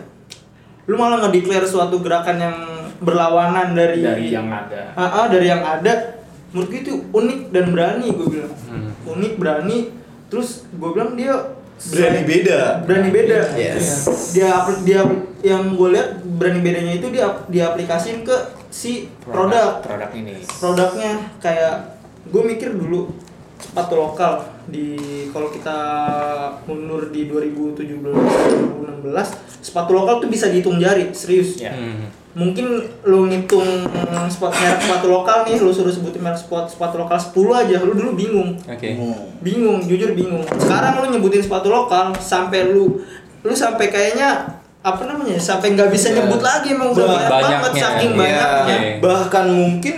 Lu 0.88 0.96
malah 0.98 1.22
nggak 1.22 1.34
declare 1.36 1.68
suatu 1.68 2.00
gerakan 2.02 2.36
yang 2.40 2.56
berlawanan 2.98 3.76
dari 3.76 4.00
dari 4.02 4.26
yang 4.32 4.48
ada. 4.50 4.96
Ah, 4.96 5.22
ah, 5.22 5.26
dari 5.28 5.46
yang 5.46 5.62
ada. 5.62 6.18
Menurut 6.50 6.68
gue 6.68 6.80
itu 6.82 6.94
unik 7.12 7.40
dan 7.52 7.66
berani 7.70 8.06
gue 8.10 8.26
bilang. 8.28 8.54
Hmm. 8.66 8.90
unik 9.06 9.32
berani. 9.38 9.78
Terus 10.26 10.64
gue 10.72 10.90
bilang 10.90 11.12
dia 11.14 11.34
Berani 11.82 12.22
beda. 12.22 12.86
berani 12.86 13.10
beda. 13.10 13.58
Yes. 13.58 14.06
dia 14.30 14.54
dia 14.86 15.02
yang 15.42 15.74
gue 15.74 15.88
lihat 15.90 16.22
berani 16.38 16.62
bedanya 16.62 16.94
itu 16.94 17.10
dia 17.10 17.26
dia 17.50 17.74
aplikasiin 17.74 18.22
ke 18.22 18.36
si 18.70 19.10
produk 19.26 19.82
produk. 19.82 20.10
ini. 20.14 20.46
Produknya. 20.46 21.18
Kayak 21.42 21.98
gue 22.30 22.42
mikir 22.46 22.70
dulu 22.70 23.10
sepatu 23.62 23.94
lokal 23.96 24.32
di 24.64 24.98
kalau 25.30 25.48
kita 25.48 25.78
mundur 26.64 27.08
di 27.08 27.24
2017 27.24 28.02
2016 28.02 29.06
sepatu 29.62 29.90
lokal 29.92 30.18
tuh 30.18 30.28
bisa 30.28 30.46
dihitung 30.46 30.76
jari 30.76 31.10
serius 31.12 31.56
ya 31.56 31.70
Hmm. 31.72 32.10
mungkin 32.32 32.64
lu 33.02 33.26
ngitung 33.26 33.64
spot 34.26 34.52
merek 34.52 34.80
sepatu 34.80 35.06
lokal 35.06 35.44
nih 35.44 35.56
lu 35.56 35.68
suruh 35.68 35.88
sebutin 35.88 36.18
merek 36.18 36.38
spot 36.38 36.64
sepatu 36.66 36.96
lokal 36.98 37.14
10 37.14 37.32
aja 37.62 37.76
lu 37.78 37.92
dulu 37.92 38.10
bingung 38.12 38.56
Oke. 38.58 38.88
bingung 39.38 39.78
jujur 39.82 40.10
bingung 40.12 40.40
sekarang 40.50 40.98
lu 40.98 41.10
nyebutin 41.10 41.40
sepatu 41.40 41.68
lokal 41.68 42.10
sampai 42.16 42.66
lu 42.66 43.04
lu 43.40 43.52
sampai 43.52 43.86
kayaknya 43.86 44.58
apa 44.80 45.02
namanya 45.04 45.36
sampai 45.36 45.72
nggak 45.72 45.88
bisa 45.88 46.10
Ya. 46.10 46.14
nyebut 46.18 46.40
lagi 46.40 46.72
emang 46.72 46.90
udah 46.90 47.04
banyak 47.04 47.28
banget 47.28 47.50
banyaknya. 47.52 47.82
saking 47.84 48.10
Iya. 48.10 48.18
banyaknya 48.18 48.56
Oke. 48.74 48.88
bahkan 48.98 49.44
mungkin 49.46 49.94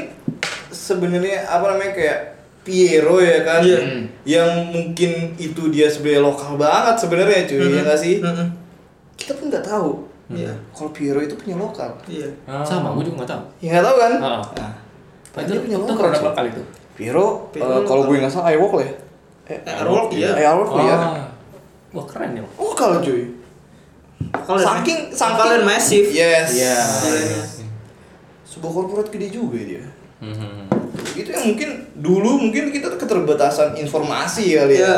sebenarnya 0.68 1.38
apa 1.46 1.64
namanya 1.68 1.92
kayak 1.92 2.18
Piero 2.64 3.16
ya 3.18 3.38
kan 3.40 3.60
Iya. 3.60 3.78
yang 4.26 4.48
mungkin 4.66 5.10
itu 5.36 5.62
dia 5.68 5.86
sebenarnya 5.86 6.24
lokal 6.24 6.56
banget 6.56 6.96
sebenarnya 6.96 7.44
cuy 7.44 7.60
ya 7.60 7.80
nggak 7.82 7.98
sih 7.98 8.14
Mm-mm. 8.18 8.48
kita 9.14 9.32
pun 9.34 9.46
nggak 9.46 9.62
tahu 9.62 9.90
Iya. 10.26 10.56
kalau 10.70 10.90
Piero 10.90 11.20
itu 11.20 11.34
punya 11.34 11.54
lokal 11.54 11.92
iya 12.06 12.24
Ah. 12.44 12.64
sama 12.64 12.92
gue 12.92 13.04
juga 13.04 13.20
nggak 13.20 13.30
tahu 13.30 13.42
ya 13.60 13.68
nggak 13.70 13.84
tahu 13.84 13.96
kan 13.98 14.12
Heeh. 14.14 14.42
nah, 14.56 14.72
itu, 15.36 15.50
dia 15.50 15.60
punya 15.60 15.76
itu 15.76 15.84
lokal, 15.86 16.06
lokal 16.24 16.44
itu 16.46 16.62
Piero, 16.94 17.26
Piero 17.50 17.68
eh, 17.70 17.82
kalau 17.82 18.00
lokal. 18.00 18.08
gue 18.08 18.16
nggak 18.18 18.32
salah 18.32 18.46
Airwalk 18.48 18.72
lah 18.72 18.82
ya 18.82 18.94
eh, 19.44 19.58
Eh, 19.60 19.76
Airwalk, 19.76 20.08
iya. 20.10 20.28
eh, 20.30 20.40
ya 20.40 20.50
Ah. 20.50 21.28
wah 21.92 22.04
keren 22.04 22.32
ya 22.32 22.42
lokal 22.54 22.98
cuy 22.98 23.22
Kalau 24.34 24.58
Saking- 24.58 25.12
saking- 25.12 25.38
kalian 25.38 25.62
masif 25.62 26.04
yes 26.08 26.48
Iya. 26.50 26.74
Nilainya. 27.04 27.42
sebuah 28.44 28.72
korporat 28.72 29.08
gede 29.08 29.28
juga 29.30 29.58
dia 29.58 29.84
Hmm. 30.16 30.64
Itu 31.14 31.28
yang 31.28 31.44
mungkin 31.46 31.70
dulu 31.94 32.30
mungkin 32.40 32.70
kita 32.70 32.94
keterbatasan 32.94 33.74
informasi 33.76 34.54
kali 34.54 34.74
ya 34.74 34.80
Iya. 34.80 34.94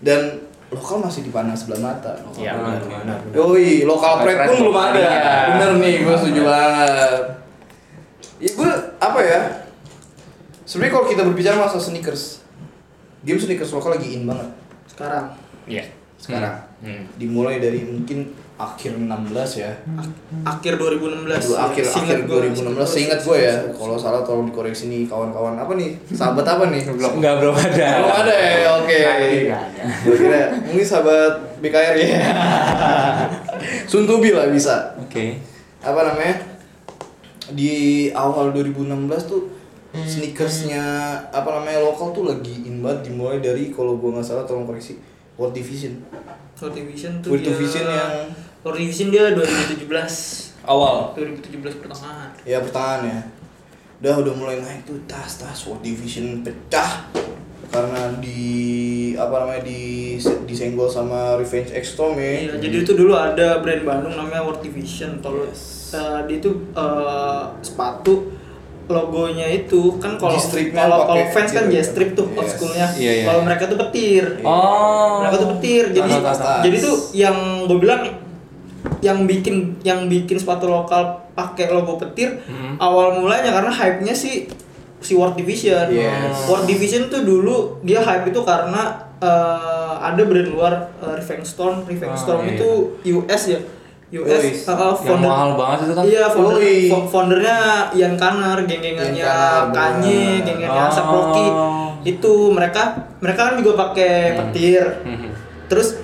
dan 0.00 0.20
lokal 0.66 0.98
masih 0.98 1.22
dipandang 1.22 1.54
sebelah 1.54 1.78
mata 1.84 2.16
lokal 2.20 2.40
Iya, 2.40 2.52
pride. 2.52 2.62
benar, 2.62 2.80
benar, 2.82 3.18
benar. 3.22 3.34
Yoi, 3.34 3.70
lokal 3.82 4.12
Lokal 4.12 4.24
pride 4.24 4.40
pun 4.42 4.56
belum 4.60 4.76
ada. 4.76 4.98
ada. 4.98 5.34
Bener 5.48 5.70
nih, 5.78 5.94
gue 6.00 6.14
setuju 6.16 6.40
banget. 6.42 7.20
Ya 8.36 8.50
gue 8.52 8.70
apa 8.98 9.20
ya? 9.22 9.40
Sebenarnya 10.62 10.92
kalau 10.92 11.06
kita 11.06 11.22
berbicara 11.22 11.56
masalah 11.56 11.80
sneakers, 11.80 12.42
game 13.22 13.38
sneakers 13.38 13.70
lokal 13.70 13.94
lagi 13.94 14.12
in 14.12 14.26
banget 14.26 14.50
sekarang 14.86 15.24
Iya. 15.64 15.84
sekarang. 16.16 16.56
Hmm. 16.78 17.06
Dimulai 17.14 17.56
dari 17.56 17.84
mungkin 17.84 18.34
akhir 18.56 18.96
16 18.96 19.60
ya. 19.60 19.72
akhir 20.40 20.80
2016 20.80 21.28
Dulu 21.28 21.56
akhir 21.60 21.84
akhir 21.92 22.18
gua. 22.24 22.40
2016 22.48 22.88
seingat 22.88 23.20
gue 23.20 23.36
ya. 23.36 23.54
Kalau 23.76 23.96
salah 24.00 24.24
tolong 24.24 24.48
dikoreksi 24.48 24.88
nih 24.88 25.04
kawan-kawan. 25.04 25.60
Apa 25.60 25.76
nih? 25.76 25.92
Sahabat 26.08 26.48
apa 26.48 26.72
nih? 26.72 26.88
Belum 26.88 27.20
nggak 27.20 27.34
belum 27.36 27.56
ada. 27.56 27.88
Belum 28.00 28.14
ada 28.16 28.34
ya, 28.34 28.68
oke. 28.80 28.98
Gue 30.08 30.16
kira 30.16 30.40
mungkin 30.64 30.86
sahabat 30.88 31.32
BKR 31.60 31.96
ya. 32.00 32.20
Suntubi 33.92 34.32
lah 34.32 34.48
bisa. 34.48 34.96
Oke. 35.04 35.36
Apa 35.84 36.12
namanya? 36.12 36.40
Di 37.52 38.08
awal 38.16 38.56
2016 38.56 39.30
tuh 39.30 39.52
sneakersnya 39.96 40.84
apa 41.32 41.48
namanya 41.56 41.80
lokal 41.80 42.12
tuh 42.12 42.28
lagi 42.28 42.68
in 42.68 42.84
banget 42.84 43.08
dimulai 43.08 43.40
dari 43.40 43.72
kalau 43.72 43.96
gue 43.96 44.12
nggak 44.12 44.26
salah 44.26 44.44
tolong 44.44 44.68
koreksi 44.68 45.00
World 45.36 45.54
Division. 45.54 46.00
World 46.56 46.74
Division 46.74 47.12
tuh 47.20 47.30
World 47.32 47.44
dia 47.44 47.52
Division 47.52 47.84
yang 47.84 48.12
World 48.64 48.78
Division 48.80 49.06
dia 49.12 49.24
2017 49.32 50.64
awal. 50.64 51.12
2017 51.14 51.80
pertengahan. 51.80 52.28
Ya 52.42 52.58
pertahanan 52.60 53.02
ya. 53.06 53.20
Udah 53.96 54.14
udah 54.20 54.34
mulai 54.36 54.56
naik 54.60 54.84
tuh 54.84 54.96
tas 55.04 55.36
tas 55.36 55.58
World 55.64 55.80
Division 55.80 56.40
pecah. 56.40 57.08
Karena 57.66 58.14
di 58.16 58.40
apa 59.18 59.42
namanya 59.42 59.62
di 59.66 60.14
disenggol 60.46 60.88
sama 60.88 61.36
Revenge 61.36 61.74
X 61.74 61.92
Storm 61.92 62.16
ya. 62.16 62.48
Iya, 62.48 62.52
jadi 62.62 62.76
itu 62.84 62.92
dulu 62.94 63.12
ada 63.12 63.60
brand 63.60 63.82
Bandung 63.84 64.14
namanya 64.16 64.40
World 64.40 64.64
Division. 64.64 65.20
Kalau 65.20 65.44
Yes. 65.44 65.92
eh, 65.92 66.20
dia 66.26 66.36
itu 66.40 66.50
eh, 66.72 67.44
sepatu 67.60 68.32
logonya 68.86 69.46
itu 69.48 69.98
kan 69.98 70.14
kalau 70.14 70.38
kalau 70.38 70.98
kalau 71.04 71.24
fans 71.30 71.50
kan 71.50 71.66
gitu. 71.66 71.74
J-strip 71.76 72.10
tuh 72.12 72.26
old 72.28 72.42
Yes. 72.42 72.52
schoolnya. 72.52 72.86
Iya, 72.94 73.12
iya. 73.12 73.24
Kalau 73.24 73.40
mereka 73.42 73.64
tuh 73.66 73.78
petir. 73.80 74.24
Oh. 74.40 75.18
Mereka 75.20 75.36
tuh 75.36 75.48
petir. 75.54 75.84
Jadi 75.90 76.06
Tahu, 76.08 76.22
tahu, 76.22 76.36
tahu. 76.36 76.60
jadi 76.62 76.76
tuh 76.78 76.96
yang 77.12 77.36
gue 77.64 77.78
bilang 77.78 78.02
yang 79.00 79.18
bikin 79.24 79.56
yang 79.82 80.06
bikin 80.06 80.36
sepatu 80.36 80.66
lokal 80.66 81.02
pakai 81.32 81.68
logo 81.68 81.98
petir 81.98 82.38
Hmm. 82.42 82.78
awal 82.78 83.12
mulanya 83.16 83.50
karena 83.52 83.68
hype-nya 83.68 84.14
sih 84.14 84.46
si 84.98 85.12
World 85.12 85.34
Division. 85.34 85.90
Yes. 85.90 86.46
World 86.46 86.64
Division 86.64 87.06
tuh 87.06 87.20
dulu 87.20 87.56
dia 87.82 88.00
hype 88.00 88.26
itu 88.26 88.40
karena 88.40 89.02
eh, 89.16 89.94
ada 89.98 90.22
brand 90.22 90.46
luar 90.46 90.72
uh, 90.96 91.14
Revenge 91.14 91.44
Storm. 91.44 91.82
Revenge 91.82 92.14
Ah, 92.14 92.20
Storm 92.20 92.40
iya. 92.44 92.52
itu 92.52 92.68
US 93.16 93.42
ya. 93.48 93.60
US 94.06 94.22
uh, 94.64 94.70
uh, 94.70 94.94
Yang 94.94 95.02
founder 95.02 95.26
mahal 95.26 95.50
banget 95.58 95.78
itu 95.82 95.92
kan? 95.92 96.04
Iya, 96.06 96.24
founder, 96.30 96.60
foundernya 97.10 97.58
Ian 97.90 98.14
Kanner, 98.14 98.58
geng-gengannya 98.62 99.32
Kanye, 99.74 100.22
geng-gengannya 100.40 100.78
Oh. 100.78 100.90
Asap 100.90 101.06
Rocky. 101.08 101.46
Itu 102.06 102.32
mereka 102.54 102.82
mereka 103.18 103.50
kan 103.50 103.54
juga 103.58 103.72
pakai 103.76 104.12
petir. 104.36 104.84
Hmm. 105.02 105.34
Terus 105.66 105.98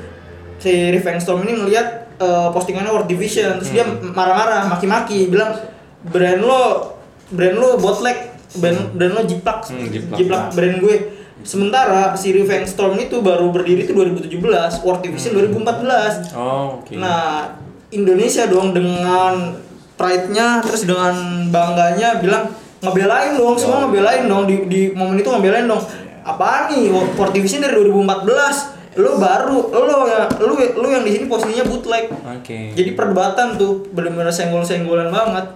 si 0.59 0.91
Revenge 0.91 1.23
Storm 1.23 1.47
ini 1.47 1.55
ngelihat 1.57 2.19
uh, 2.19 2.51
postingannya 2.51 2.91
World 2.91 3.07
Division, 3.07 3.59
terus 3.59 3.71
dia 3.71 3.87
Hmm. 3.87 4.11
marah-marah, 4.11 4.67
maki-maki, 4.67 5.31
bilang 5.31 5.55
brand 6.03 6.43
lo 6.43 6.99
brand 7.31 7.55
lo 7.55 7.79
bootleg, 7.79 8.35
brand, 8.53 8.93
brand 8.93 9.13
lo 9.15 9.23
jiplak, 9.23 9.63
Hmm, 9.65 9.87
jiplak. 9.87 10.19
jiplak 10.19 10.43
brand 10.51 10.77
gue. 10.81 10.97
Sementara 11.43 12.15
si 12.15 12.31
Revenge 12.31 12.67
Storm 12.67 12.95
itu 12.97 13.19
baru 13.19 13.51
berdiri 13.51 13.83
itu 13.83 13.95
2017, 13.95 14.79
World 14.81 15.03
Division 15.03 15.35
2014. 15.35 16.35
Oh, 16.35 16.79
oke. 16.79 16.95
Nah, 16.95 17.51
Indonesia 17.93 18.49
dong 18.49 18.73
dengan 18.73 19.53
pride-nya 20.01 20.65
terus 20.65 20.89
dengan 20.89 21.47
bangganya 21.53 22.19
bilang 22.19 22.51
ngebelain 22.83 23.39
dong, 23.39 23.55
semua 23.55 23.87
ngebelain 23.87 24.27
dong 24.27 24.45
di, 24.49 24.67
di 24.67 24.81
momen 24.91 25.21
itu 25.21 25.31
ngebelain 25.31 25.71
dong. 25.71 25.79
Apaan 26.27 26.75
nih? 26.75 26.91
World 26.91 27.31
Division 27.31 27.63
dari 27.63 27.79
2014. 27.79 28.83
Lo 28.93 29.17
baru, 29.17 29.73
lo 29.73 30.05
ya, 30.05 30.29
lo 30.37 30.53
lo 30.53 30.87
yang 30.93 31.01
di 31.01 31.17
sini 31.17 31.25
posisinya 31.25 31.65
bootleg. 31.65 32.13
Oke. 32.13 32.77
Jadi 32.77 32.91
perdebatan 32.93 33.57
tuh 33.57 33.89
bener-bener 33.89 34.29
senggol-senggolan 34.29 35.09
banget. 35.09 35.47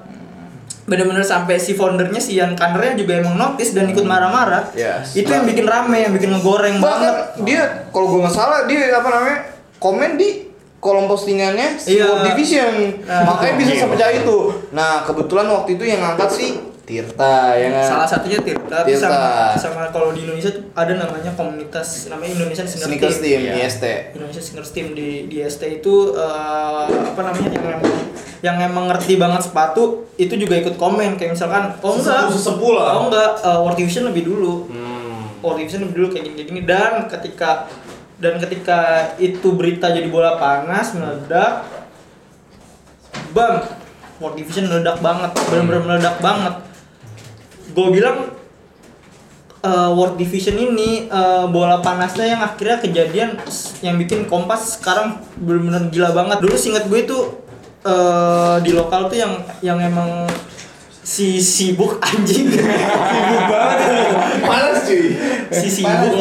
Bener-bener 0.86 1.20
sampai 1.20 1.60
si 1.60 1.76
foundernya 1.76 2.22
si 2.22 2.38
Ian 2.38 2.56
Kannernya 2.56 2.96
juga 2.96 3.18
emang 3.20 3.36
notice 3.36 3.76
dan 3.76 3.90
ikut 3.92 4.06
marah-marah. 4.06 4.72
Yes. 4.72 5.18
Itu 5.18 5.28
yang 5.34 5.44
bikin 5.44 5.66
rame, 5.68 6.08
yang 6.08 6.14
bikin 6.16 6.32
ngegoreng 6.32 6.80
banget. 6.80 7.36
dia 7.44 7.90
kalau 7.92 8.14
gue 8.14 8.20
nggak 8.24 8.32
salah 8.32 8.64
dia 8.64 8.88
apa 8.94 9.08
namanya 9.10 9.38
komen 9.82 10.16
di 10.16 10.46
kolom 10.78 11.06
postingannya 11.06 11.74
si 11.74 11.94
Iya. 11.94 12.04
World 12.06 12.24
Division 12.26 12.72
Nah. 13.02 13.22
makanya 13.26 13.54
bisa 13.56 13.72
sepecah 13.78 14.10
itu 14.12 14.38
nah 14.70 15.02
kebetulan 15.02 15.46
waktu 15.46 15.70
itu 15.74 15.84
yang 15.84 16.00
ngangkat 16.00 16.30
si 16.30 16.46
Tirta 16.86 17.50
ya 17.52 17.66
kan 17.72 17.82
Salah 17.84 18.06
satunya 18.08 18.38
Tirta, 18.38 18.76
Tirta. 18.80 19.02
sama, 19.02 19.20
sama 19.52 19.90
kalau 19.90 20.14
di 20.14 20.22
Indonesia 20.22 20.48
tuh 20.48 20.70
ada 20.72 20.94
namanya 20.94 21.34
komunitas 21.34 22.06
namanya 22.06 22.30
Indonesian 22.36 22.62
Sneaker 22.64 22.86
sneakers 22.86 23.18
Team. 23.18 23.42
team 23.42 23.50
Iya. 23.50 23.52
IST 23.60 23.84
Indonesia 24.14 24.38
Sneakers 24.40 24.70
Team 24.70 24.86
di 24.92 25.08
di 25.26 25.36
ST 25.42 25.62
itu 25.74 25.94
eh, 26.14 26.82
apa 26.86 27.20
namanya 27.20 27.50
yang 27.50 27.64
emang 27.66 27.82
yang 28.38 28.56
emang 28.62 28.84
ngerti 28.86 29.16
banget 29.16 29.42
sepatu 29.42 29.82
itu 30.14 30.34
juga 30.36 30.54
ikut 30.56 30.76
komen 30.76 31.16
kayak 31.16 31.34
misalkan 31.34 31.74
oh 31.76 31.92
enggak 31.92 32.28
Sesepuh-sesepuh 32.28 32.70
lah. 32.72 32.90
oh 32.94 33.02
enggak 33.04 33.30
eh, 33.40 33.58
World 33.58 33.76
Division 33.76 34.04
lebih 34.06 34.22
dulu 34.24 34.54
Hmm. 34.68 35.42
World 35.42 35.58
Division 35.58 35.80
lebih 35.82 35.94
dulu 35.96 36.08
kayak 36.08 36.22
gini 36.22 36.34
kayak 36.36 36.48
gini 36.48 36.60
dan 36.62 36.92
ketika 37.10 37.66
dan 38.16 38.40
ketika 38.40 39.12
itu 39.20 39.52
berita 39.52 39.92
jadi 39.92 40.08
bola 40.08 40.40
panas 40.40 40.96
meledak 40.96 41.68
bam 43.36 43.60
World 44.16 44.36
Division 44.40 44.72
meledak 44.72 45.04
banget 45.04 45.36
benar-benar 45.52 45.82
meledak 45.84 46.16
banget 46.24 46.54
gue 47.76 47.88
bilang 47.92 48.32
eh, 49.60 49.90
World 49.92 50.16
Division 50.16 50.56
ini 50.56 51.12
eh, 51.12 51.44
bola 51.52 51.84
panasnya 51.84 52.32
yang 52.32 52.40
akhirnya 52.40 52.80
kejadian 52.80 53.36
yang 53.84 54.00
bikin 54.00 54.24
Kompas 54.24 54.80
sekarang 54.80 55.20
benar-benar 55.36 55.92
gila 55.92 56.10
banget. 56.16 56.38
Dulu 56.40 56.56
singkat 56.56 56.88
gue 56.88 57.04
itu 57.04 57.18
eh, 57.84 58.56
di 58.64 58.72
lokal 58.72 59.12
tuh 59.12 59.18
yang 59.20 59.32
yang 59.60 59.78
emang 59.82 60.24
si 61.06 61.38
sibuk 61.38 62.02
anjing 62.02 62.50
sibuk 62.50 62.66
banget 63.46 63.78
Panas 64.42 64.82
cuy. 64.82 65.14
si 65.48 65.68
sibuk 65.72 66.18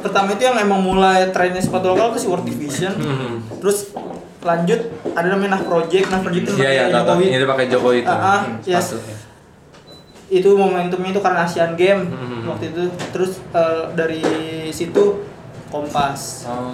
pertama 0.00 0.32
itu 0.32 0.42
yang 0.42 0.56
emang 0.56 0.80
mulai 0.80 1.28
trennya 1.28 1.60
sepatu 1.60 1.92
lokal 1.92 2.16
tuh 2.16 2.18
si 2.18 2.26
World 2.26 2.44
Division 2.44 2.96
terus 3.60 3.92
lanjut 4.40 4.80
ada 5.12 5.28
namanya 5.28 5.52
Nah 5.54 5.62
Project 5.62 6.08
Nah 6.08 6.18
Project 6.18 6.48
itu 6.48 6.52
Iya 6.56 6.64
iya 6.64 6.82
namanya 6.82 6.96
tahu 6.96 7.04
tahu. 7.04 7.20
Jokowi. 7.20 7.26
Ini 7.30 7.44
pakai 7.44 7.66
Jokowi 7.68 7.96
itu. 7.98 8.08
Ah, 8.08 8.16
ah, 8.16 8.40
yes. 8.64 8.86
Ya. 8.96 9.16
itu 10.30 10.48
momentumnya 10.48 11.10
itu 11.10 11.20
karena 11.20 11.40
Asian 11.42 11.74
Game 11.74 12.02
Hmm. 12.08 12.48
waktu 12.48 12.72
itu 12.72 12.82
terus 13.10 13.36
eh, 13.52 13.84
dari 13.92 14.22
situ 14.70 15.28
Kompas 15.68 16.48
Oh. 16.48 16.72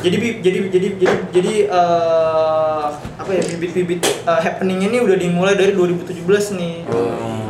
jadi 0.00 0.42
jadi 0.42 0.58
jadi 0.68 0.88
jadi 0.96 1.14
jadi 1.30 1.54
eh, 1.70 2.86
apa 3.28 3.36
ya 3.36 3.44
bibit-bibit 3.44 4.00
eh, 4.24 4.40
happening 4.40 4.88
ini 4.88 5.04
udah 5.04 5.20
dimulai 5.20 5.52
dari 5.52 5.76
2017 5.76 6.56
nih 6.56 6.88
Oh. 6.88 7.44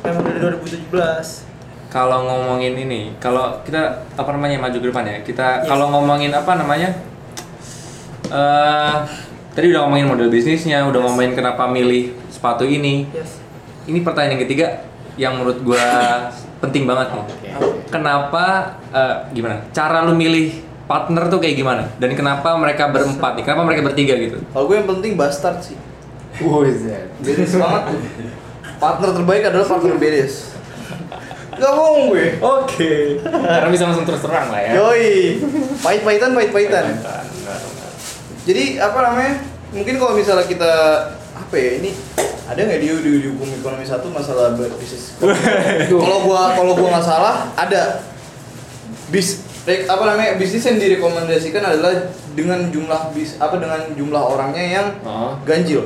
memang 0.00 0.24
dari 0.24 0.40
2017 0.40 1.44
Kalau 1.92 2.24
ngomongin 2.24 2.72
ini, 2.72 3.12
kalau 3.20 3.60
kita 3.60 4.06
apa 4.16 4.30
namanya 4.32 4.62
maju 4.62 4.78
ke 4.78 4.86
depan 4.88 5.04
ya, 5.04 5.20
kita 5.26 5.60
Yes. 5.60 5.68
kalau 5.68 5.90
ngomongin 5.90 6.30
apa 6.30 6.54
namanya, 6.56 6.94
eh 8.30 8.96
tadi 9.52 9.74
udah 9.74 9.84
ngomongin 9.84 10.06
model 10.06 10.30
bisnisnya, 10.30 10.86
udah 10.86 11.02
ngomongin 11.02 11.34
kenapa 11.34 11.66
milih 11.66 12.14
sepatu 12.30 12.62
ini. 12.62 13.10
yes 13.10 13.42
Ini 13.90 14.06
pertanyaan 14.06 14.38
yang 14.38 14.42
ketiga 14.46 14.66
yang 15.18 15.32
menurut 15.42 15.60
gua 15.66 15.84
penting 16.62 16.86
banget 16.86 17.10
nih. 17.10 17.26
Kenapa 17.90 18.78
eh, 18.94 19.16
gimana? 19.34 19.58
Cara 19.74 20.06
lu 20.06 20.14
milih 20.14 20.69
partner 20.90 21.30
tuh 21.30 21.38
kayak 21.38 21.54
gimana? 21.54 21.86
Dan 22.02 22.18
kenapa 22.18 22.50
mereka 22.58 22.90
berempat 22.90 23.38
nih? 23.38 23.46
Kenapa 23.46 23.62
mereka 23.62 23.86
bertiga 23.86 24.18
gitu? 24.18 24.42
Kalau 24.50 24.66
gue 24.66 24.76
yang 24.82 24.90
penting 24.90 25.14
bastard 25.14 25.62
sih. 25.62 25.78
Buset. 26.42 27.14
Bedes 27.22 27.54
banget. 27.54 27.94
Partner 28.82 29.10
terbaik 29.14 29.42
adalah 29.46 29.66
partner 29.70 29.94
bedes. 30.02 30.50
Gak 31.54 31.72
bohong 31.78 32.10
gue. 32.10 32.26
Oke. 32.42 33.22
Karena 33.22 33.70
bisa 33.70 33.86
langsung 33.86 34.02
terus 34.02 34.18
terang 34.18 34.50
lah 34.50 34.58
ya. 34.66 34.72
Yoi. 34.82 35.38
Pahit-pahitan, 35.78 36.34
pahit-pahitan. 36.34 36.84
Jadi 38.50 38.82
apa 38.82 38.98
namanya? 39.06 39.34
Mungkin 39.70 39.94
kalau 40.02 40.18
misalnya 40.18 40.50
kita 40.50 40.72
apa 41.30 41.54
ya 41.54 41.70
ini 41.78 41.94
ada 42.50 42.66
nggak 42.66 42.80
di, 42.82 42.86
di, 42.90 43.10
di 43.22 43.28
hukum 43.30 43.46
ekonomi 43.62 43.86
satu 43.86 44.10
masalah 44.10 44.58
bisnis? 44.58 45.14
kalau 46.02 46.26
gua 46.26 46.58
kalau 46.58 46.74
gua 46.74 46.98
nggak 46.98 47.06
salah 47.06 47.46
ada 47.54 48.02
bis 49.14 49.49
apa 49.62 50.02
namanya 50.04 50.34
bisnis 50.34 50.64
yang 50.64 50.76
direkomendasikan 50.76 51.60
adalah 51.60 51.92
dengan 52.32 52.68
jumlah 52.68 53.12
bis 53.12 53.36
apa 53.36 53.60
dengan 53.60 53.80
jumlah 53.92 54.22
orangnya 54.24 54.64
yang 54.80 54.86
Oh. 55.02 55.36
ganjil. 55.44 55.84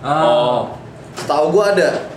Oh. 0.00 0.72
Setahu 1.14 1.52
gua 1.52 1.72
ada. 1.72 2.08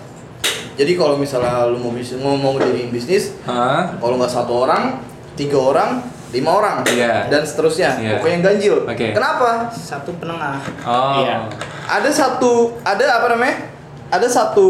Jadi 0.75 0.91
kalau 0.93 1.15
misalnya 1.15 1.67
lu 1.67 1.77
mau 1.77 1.91
bisnis 1.91 2.19
mau 2.19 2.35
mau 2.35 2.55
jadiin 2.55 2.91
bisnis, 2.91 3.31
Hah? 3.43 3.95
kalau 3.95 4.15
nggak 4.15 4.27
satu 4.29 4.67
orang, 4.67 4.99
tiga 5.33 5.55
orang, 5.55 6.03
lima 6.31 6.51
orang, 6.51 6.83
Iya. 6.85 7.31
dan 7.31 7.43
seterusnya. 7.43 7.95
Iya. 7.95 8.11
Pokoknya 8.17 8.33
yang 8.33 8.45
ganjil. 8.45 8.75
Oke. 8.83 9.05
Kenapa? 9.11 9.71
satu 9.71 10.11
penengah 10.15 10.59
Oh. 10.83 11.23
Iya. 11.23 11.47
Ada 11.85 12.09
satu, 12.11 12.75
ada 12.83 13.19
apa 13.19 13.31
namanya? 13.31 13.71
Ada 14.11 14.27
satu 14.27 14.67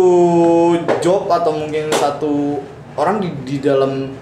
job 1.00 1.26
atau 1.26 1.52
mungkin 1.54 1.90
satu 1.92 2.62
orang 2.96 3.18
di, 3.20 3.30
di 3.44 3.58
dalam 3.60 4.14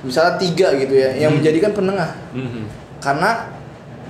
misalnya 0.00 0.34
tiga 0.36 0.68
gitu 0.74 0.94
ya, 0.94 1.10
yang 1.16 1.30
Hmm. 1.30 1.38
menjadikan 1.38 1.70
penengah. 1.72 2.10
Mhm. 2.30 2.62
Karena 2.98 3.30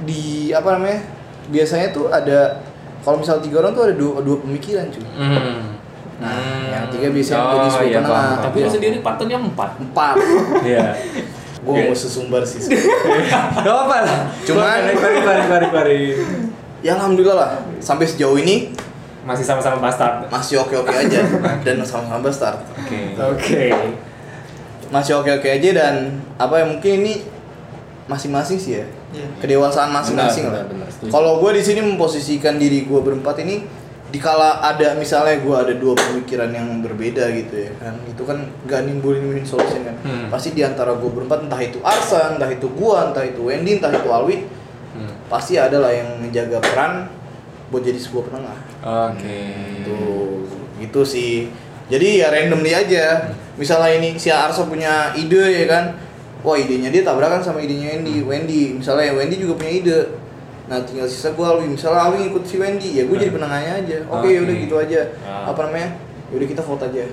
di 0.01 0.23
apa 0.51 0.69
namanya? 0.75 1.01
Biasanya 1.47 1.91
tuh 1.91 2.09
ada 2.09 2.61
kalau 3.01 3.19
misalnya 3.19 3.41
tiga 3.41 3.57
orang 3.59 3.73
tuh 3.73 3.85
ada 3.85 3.95
dua, 3.95 4.21
dua 4.21 4.37
pemikiran 4.39 4.89
cuy. 4.89 5.01
Mhm. 5.01 5.81
Nah, 6.19 6.35
Hmm. 6.35 6.67
yang 6.69 6.85
tiga 6.89 7.09
biasanya 7.09 7.39
Oh, 7.39 7.51
jadi 7.55 7.69
sebuah 7.69 7.85
iya, 7.85 7.97
penengah. 7.97 8.11
paham, 8.13 8.43
Tapi 8.43 8.59
sendiri 8.69 8.97
partnernya 8.99 9.39
empat. 9.41 9.71
Empat. 9.79 10.15
Iya. 10.63 10.87
Gue 11.59 11.75
mau 11.81 11.93
sesumbar 11.93 12.43
sih. 12.43 12.63
Gak 13.57 13.67
apa 13.67 13.97
lah. 14.03 14.21
Cuman- 14.41 14.83
Bari 14.89 15.19
bari 15.21 15.43
bari 15.45 15.67
bari 15.69 16.01
ya 16.81 16.95
alhamdulillah 16.95 17.35
lah. 17.35 17.51
Sampai 17.79 18.05
sejauh 18.05 18.37
ini 18.37 18.71
Masih 19.21 19.43
sama-sama 19.43 19.77
bastard. 19.79 20.25
masih 20.27 20.57
oke-oke 20.59 20.89
aja 20.89 21.21
dan 21.67 21.77
sama-sama 21.83 22.31
start. 22.31 22.63
Oke. 22.79 23.13
Oke. 23.15 23.65
Masih 24.89 25.13
oke-oke 25.15 25.49
aja 25.49 25.71
dan 25.71 25.95
apa 26.37 26.61
ya 26.61 26.65
mungkin 26.65 26.93
ini 27.03 27.15
masing-masing 28.07 28.57
sih 28.57 28.81
ya. 28.81 28.87
Iya. 29.13 29.27
Kedewasaan 29.41 29.89
masing-masing 29.91 30.49
Benar, 30.49 30.65
lah. 30.69 30.89
Kalau 31.09 31.41
gue 31.41 31.51
di 31.57 31.63
sini 31.63 31.81
memposisikan 31.81 32.57
diri 32.57 32.85
gue 32.85 33.01
berempat 33.01 33.41
ini 33.41 33.65
dikala 34.09 34.65
ada 34.65 34.97
misalnya 34.97 35.37
gue 35.37 35.53
ada 35.53 35.75
dua 35.77 35.93
pemikiran 35.93 36.49
yang 36.49 36.81
berbeda 36.81 37.29
gitu 37.29 37.69
ya 37.69 37.71
kan 37.77 37.93
itu 38.09 38.25
kan 38.25 38.41
gak 38.65 38.89
nimbulin 38.89 39.21
win 39.29 39.45
solution 39.45 39.85
kan 39.85 40.01
Hmm. 40.01 40.33
pasti 40.33 40.57
di 40.57 40.65
antara 40.65 40.97
gue 40.97 41.11
berempat 41.13 41.45
entah 41.45 41.61
itu 41.61 41.77
Arsan 41.85 42.41
entah 42.41 42.49
itu 42.49 42.73
gua 42.73 43.13
entah 43.13 43.21
itu 43.21 43.45
Wendy 43.45 43.77
entah 43.77 43.93
itu 43.93 44.09
Alwi 44.09 44.49
Hmm. 44.97 45.13
pasti 45.29 45.61
ada 45.61 45.77
lah 45.77 45.93
yang 45.93 46.25
menjaga 46.25 46.57
peran 46.57 47.13
buat 47.69 47.85
jadi 47.85 48.01
sebuah 48.01 48.33
penengah 48.33 48.59
Oke. 49.13 49.41
Tuh, 49.85 50.49
gitu 50.81 51.01
sih. 51.05 51.53
Jadi 51.89 52.21
ya 52.21 52.29
randomly 52.29 52.73
aja. 52.77 53.33
Misalnya 53.57 53.91
ini 53.99 54.15
si 54.21 54.29
Arso 54.29 54.69
punya 54.69 55.13
ide 55.17 55.65
ya 55.65 55.67
kan. 55.67 55.85
Wah 56.45 56.55
idenya 56.55 56.93
dia 56.95 57.03
tabrakan 57.03 57.43
sama 57.43 57.59
idenya 57.59 57.99
Wendy. 57.99 58.23
Wendy, 58.23 58.63
misalnya 58.79 59.11
Wendy 59.17 59.43
juga 59.43 59.59
punya 59.59 59.73
ide. 59.73 59.99
Nah 60.69 60.79
tinggal 60.85 61.09
sisa 61.09 61.33
gue 61.33 61.43
Alwi. 61.43 61.75
Misalnya 61.75 62.13
Alwi 62.13 62.29
ikut 62.29 62.45
si 62.45 62.61
Wendy, 62.61 62.95
ya 62.95 63.09
gue 63.09 63.17
jadi 63.17 63.33
penengahnya 63.33 63.73
aja. 63.83 63.99
Oke, 64.07 64.29
Oke. 64.31 64.45
udah 64.45 64.55
gitu 64.55 64.75
aja. 64.79 65.01
Ah. 65.25 65.51
Apa 65.51 65.67
namanya? 65.67 65.97
Yaudah 66.29 66.49
kita 66.49 66.63
vote 66.63 66.85
aja. 66.93 67.09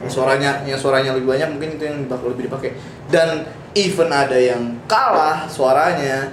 Yang 0.00 0.12
suaranya, 0.14 0.50
yang 0.64 0.78
suaranya 0.80 1.10
lebih 1.12 1.28
banyak 1.28 1.48
mungkin 1.52 1.76
itu 1.76 1.84
yang 1.84 1.98
bakal 2.08 2.32
lebih 2.32 2.48
dipakai. 2.48 2.72
Dan 3.10 3.44
even 3.76 4.08
ada 4.08 4.38
yang 4.38 4.78
kalah 4.86 5.44
suaranya, 5.50 6.30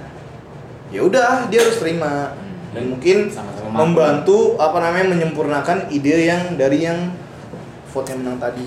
ya 0.88 1.02
udah 1.04 1.50
dia 1.52 1.60
harus 1.66 1.76
terima. 1.82 2.32
Dan 2.72 2.94
mungkin 2.96 3.28
Sama-sama 3.28 3.68
mampu. 3.68 3.76
membantu 3.76 4.38
apa 4.56 4.78
namanya 4.80 5.06
menyempurnakan 5.18 5.78
ide 5.92 6.30
yang 6.30 6.56
dari 6.56 6.86
yang 6.86 7.12
vote 7.88 8.08
yang 8.12 8.18
menang 8.24 8.38
tadi. 8.38 8.64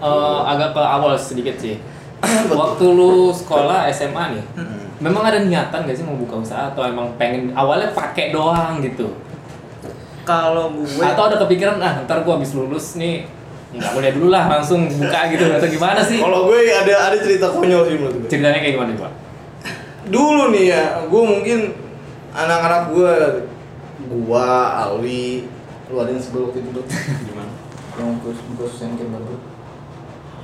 Eh, 0.00 0.40
agak 0.44 0.74
ke 0.74 0.82
awal 0.82 1.14
sedikit 1.16 1.56
sih. 1.56 1.78
Waktu 2.60 2.84
lu 2.88 3.30
sekolah 3.30 3.88
SMA 3.92 4.24
nih, 4.38 4.44
memang 5.00 5.22
ada 5.28 5.38
niatan 5.42 5.84
gak 5.84 5.96
sih 5.96 6.04
mau 6.06 6.16
buka 6.16 6.40
usaha 6.40 6.72
atau 6.72 6.84
emang 6.84 7.12
pengen 7.20 7.52
awalnya 7.52 7.92
pakai 7.92 8.32
doang 8.32 8.80
gitu? 8.80 9.12
kalau 10.24 10.72
gue 10.72 11.04
Atau 11.04 11.28
ada 11.28 11.36
kepikiran 11.36 11.76
ah 11.78 12.00
ntar 12.08 12.24
gua 12.24 12.40
habis 12.40 12.56
lulus 12.56 12.96
nih 12.96 13.28
nggak 13.74 13.90
kuliah 13.90 14.12
dulu 14.14 14.28
lah 14.30 14.46
langsung 14.46 14.86
buka 14.86 15.20
gitu 15.34 15.50
atau 15.50 15.66
gimana 15.66 15.98
sih? 15.98 16.22
Kalau 16.22 16.46
gue 16.46 16.58
ada 16.70 17.10
ada 17.10 17.16
cerita 17.18 17.50
konyol 17.50 17.82
sih 17.90 17.94
menurut 17.98 18.16
gue. 18.22 18.28
Ceritanya 18.30 18.58
kayak 18.62 18.74
gimana 18.78 18.90
pak? 18.94 19.12
Dulu 20.14 20.42
nih 20.54 20.64
ya, 20.70 20.82
gue 21.10 21.22
mungkin 21.26 21.58
anak-anak 22.30 22.82
gue, 22.94 23.14
gua, 24.06 24.46
Alwi, 24.78 25.50
lu 25.90 25.96
ada 25.98 26.10
yang 26.14 26.22
sebelum 26.22 26.54
waktu 26.54 26.62
itu? 26.62 26.82
Gimana? 27.26 27.50
Yang 27.98 28.18
buka 28.18 28.30
buka 28.54 28.64
susen 28.70 28.98
kayak 28.98 29.10
baru. 29.14 29.36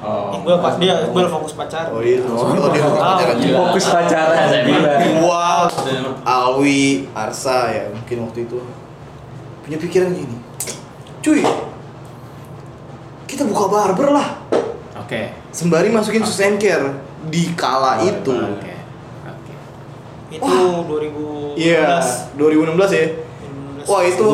Oh. 0.00 0.32
gue 0.32 0.56
pas 0.64 0.80
dia 0.80 1.12
gue 1.12 1.22
fokus 1.28 1.52
pacar 1.52 1.92
Oh 1.92 2.00
iya, 2.00 2.24
oh, 2.24 2.56
dia 2.56 2.80
buka 2.88 3.00
Ah, 3.04 3.20
pacaran 3.20 3.36
gila. 3.36 3.58
Fokus 3.68 3.84
pacaran. 3.92 4.48
Gila. 4.64 4.92
Gua, 5.20 5.68
Alwi, 6.24 7.04
Arsa 7.12 7.68
ya 7.68 7.84
mungkin 7.92 8.16
waktu 8.24 8.48
itu 8.48 8.58
punya 9.60 9.76
pikiran 9.76 10.10
gini, 10.16 10.34
cuy, 11.20 11.44
kita 13.28 13.44
buka 13.46 13.64
barber 13.70 14.08
lah. 14.10 14.28
Oke. 15.04 15.30
Sembari 15.52 15.92
masukin 15.92 16.24
susen 16.24 16.58
care 16.58 16.96
di 17.28 17.52
kala 17.54 18.00
itu. 18.02 18.34
Oke. 18.34 18.74
Oke. 19.28 19.54
itu 20.32 20.42
Wah. 20.42 20.80
2016 20.88 21.60
Iya, 21.60 22.00
2016 22.34 22.90
ya. 22.98 23.06
2016. 23.90 23.92
Wah 23.92 24.02
itu 24.04 24.26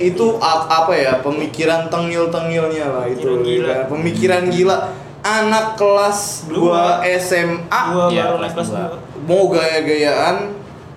itu 0.00 0.26
a- 0.38 0.66
apa 0.66 0.92
ya 0.92 1.12
pemikiran 1.18 1.86
tengil 1.86 2.28
tengilnya 2.28 2.86
lah 2.88 3.04
itu. 3.06 3.20
Pemikiran 3.22 3.42
gila. 3.42 3.68
ya. 3.68 3.82
Pemikiran 3.86 4.42
gila. 4.48 4.76
Anak 5.22 5.66
kelas 5.76 6.50
Dua. 6.50 6.98
2 6.98 7.14
SMA 7.16 7.80
Iya, 8.10 8.34
baru 8.34 8.50
kelas 8.50 8.68
dua. 8.68 8.90
dua. 8.90 8.98
mau 9.22 9.46
gaya-gayaan 9.48 10.50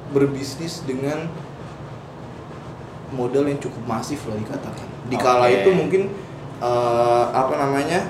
berbisnis 0.09 0.81
dengan 0.81 1.29
modal 3.11 3.45
yang 3.45 3.59
cukup 3.59 3.85
masif 3.85 4.25
lah 4.25 4.35
dikatakan. 4.35 4.87
Di 5.05 5.15
kala 5.15 5.45
Oke. 5.45 5.55
itu 5.55 5.69
mungkin 5.71 6.01
eh, 6.57 7.23
apa 7.27 7.53
namanya? 7.55 8.09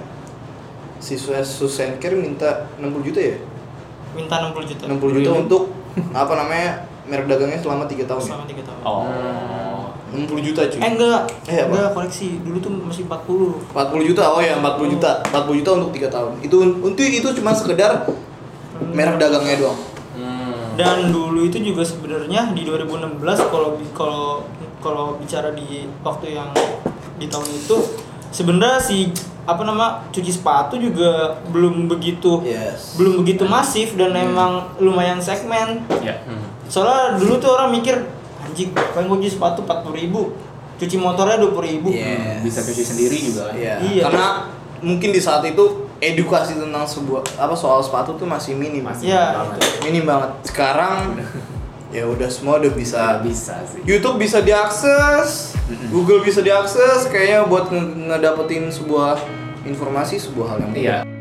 Siswa 0.98 1.44
Susenker 1.44 2.16
minta 2.16 2.72
60 2.78 3.04
juta 3.04 3.20
ya? 3.20 3.38
minta 4.16 4.40
60 4.40 4.64
juta 4.66 4.84
60 4.88 5.18
juta 5.20 5.32
untuk 5.36 5.64
apa 6.14 6.34
namanya? 6.34 6.72
merek 7.06 7.28
dagangnya 7.28 7.60
selama 7.60 7.84
3 7.84 8.08
tahun. 8.08 8.18
ya? 8.18 8.28
selama 8.32 8.46
3 8.48 8.64
tahun 8.64 8.80
Oh. 8.82 9.04
60 10.18 10.40
juta 10.42 10.62
cuy. 10.66 10.80
Eh 10.80 10.92
enggak, 10.92 11.22
Eh, 11.46 11.60
apa? 11.60 11.70
enggak 11.70 11.92
koleksi. 11.94 12.28
Dulu 12.40 12.58
tuh 12.58 12.72
masih 12.82 13.04
40. 13.04 13.60
40 13.70 14.04
juta. 14.06 14.24
Oh 14.28 14.40
ya, 14.40 14.56
40 14.56 14.88
juta. 14.90 15.12
40 15.26 15.60
juta 15.60 15.70
untuk 15.76 15.92
3 15.92 16.08
tahun. 16.08 16.32
Itu 16.40 16.56
untuk 16.62 17.04
itu 17.04 17.28
cuma 17.34 17.52
sekedar 17.52 18.08
merek 18.90 19.16
dagangnya 19.16 19.56
doang. 19.58 19.80
Hmm. 20.14 20.76
Dan 20.76 21.10
dulu 21.10 21.44
itu 21.44 21.60
juga 21.62 21.84
sebenarnya 21.84 22.52
di 22.52 22.64
2016 22.64 23.20
kalau 23.46 23.70
kalau 23.92 24.44
kalau 24.80 25.06
bicara 25.16 25.52
di 25.52 25.88
waktu 26.00 26.36
yang 26.36 26.52
di 27.16 27.26
tahun 27.26 27.48
itu 27.48 27.78
sebenarnya 28.30 28.78
si 28.78 29.10
apa 29.44 29.62
nama 29.62 30.02
cuci 30.10 30.32
sepatu 30.32 30.76
juga 30.76 31.38
belum 31.48 31.86
begitu 31.86 32.42
Yes. 32.42 32.98
belum 32.98 33.22
begitu 33.22 33.46
masif 33.46 33.94
dan 33.94 34.12
emang 34.12 34.68
lumayan 34.78 35.18
segmen. 35.18 35.86
Ya. 36.02 36.20
Hmm. 36.26 36.44
Soalnya 36.66 37.16
dulu 37.16 37.38
tuh 37.38 37.54
orang 37.54 37.72
mikir 37.72 38.04
anjing 38.56 38.72
pengen 38.72 39.06
gue 39.06 39.18
cuci 39.20 39.34
sepatu 39.34 39.60
40 39.62 39.92
ribu 39.98 40.32
cuci 40.76 40.96
motornya 40.96 41.36
20 41.38 41.52
ribu 41.66 41.90
Yes. 41.92 42.40
Bisa 42.42 42.60
cuci 42.62 42.84
sendiri 42.84 43.16
juga 43.22 43.44
kan. 43.48 43.56
Iya. 43.56 43.76
Iya. 43.82 44.02
Karena 44.02 44.28
mungkin 44.80 45.10
di 45.12 45.20
saat 45.20 45.44
itu 45.44 45.64
edukasi 45.98 46.56
tentang 46.56 46.84
sebuah 46.84 47.24
apa 47.36 47.52
soal 47.54 47.80
sepatu 47.80 48.16
tuh 48.16 48.24
masih 48.24 48.54
minim. 48.54 48.84
Masih 48.84 49.08
Iya, 49.08 49.24
banget. 49.34 49.60
Minim 49.82 50.04
banget. 50.04 50.32
Sekarang 50.44 51.16
ya 51.96 52.04
udah 52.06 52.28
semua 52.28 52.60
udah 52.60 52.72
bisa. 52.72 53.00
Nggak 53.18 53.24
bisa 53.26 53.56
sih. 53.66 53.80
YouTube 53.84 54.18
bisa 54.18 54.40
diakses, 54.40 55.56
Google 55.88 56.20
bisa 56.22 56.40
diakses, 56.40 57.08
kayaknya 57.08 57.44
buat 57.44 57.68
nge- 57.68 57.96
ngedapetin 58.08 58.68
sebuah 58.68 59.16
informasi 59.64 60.16
sebuah 60.18 60.48
hal 60.50 60.60
yang 60.62 60.72
mudah. 60.72 60.84
Iya. 60.84 61.15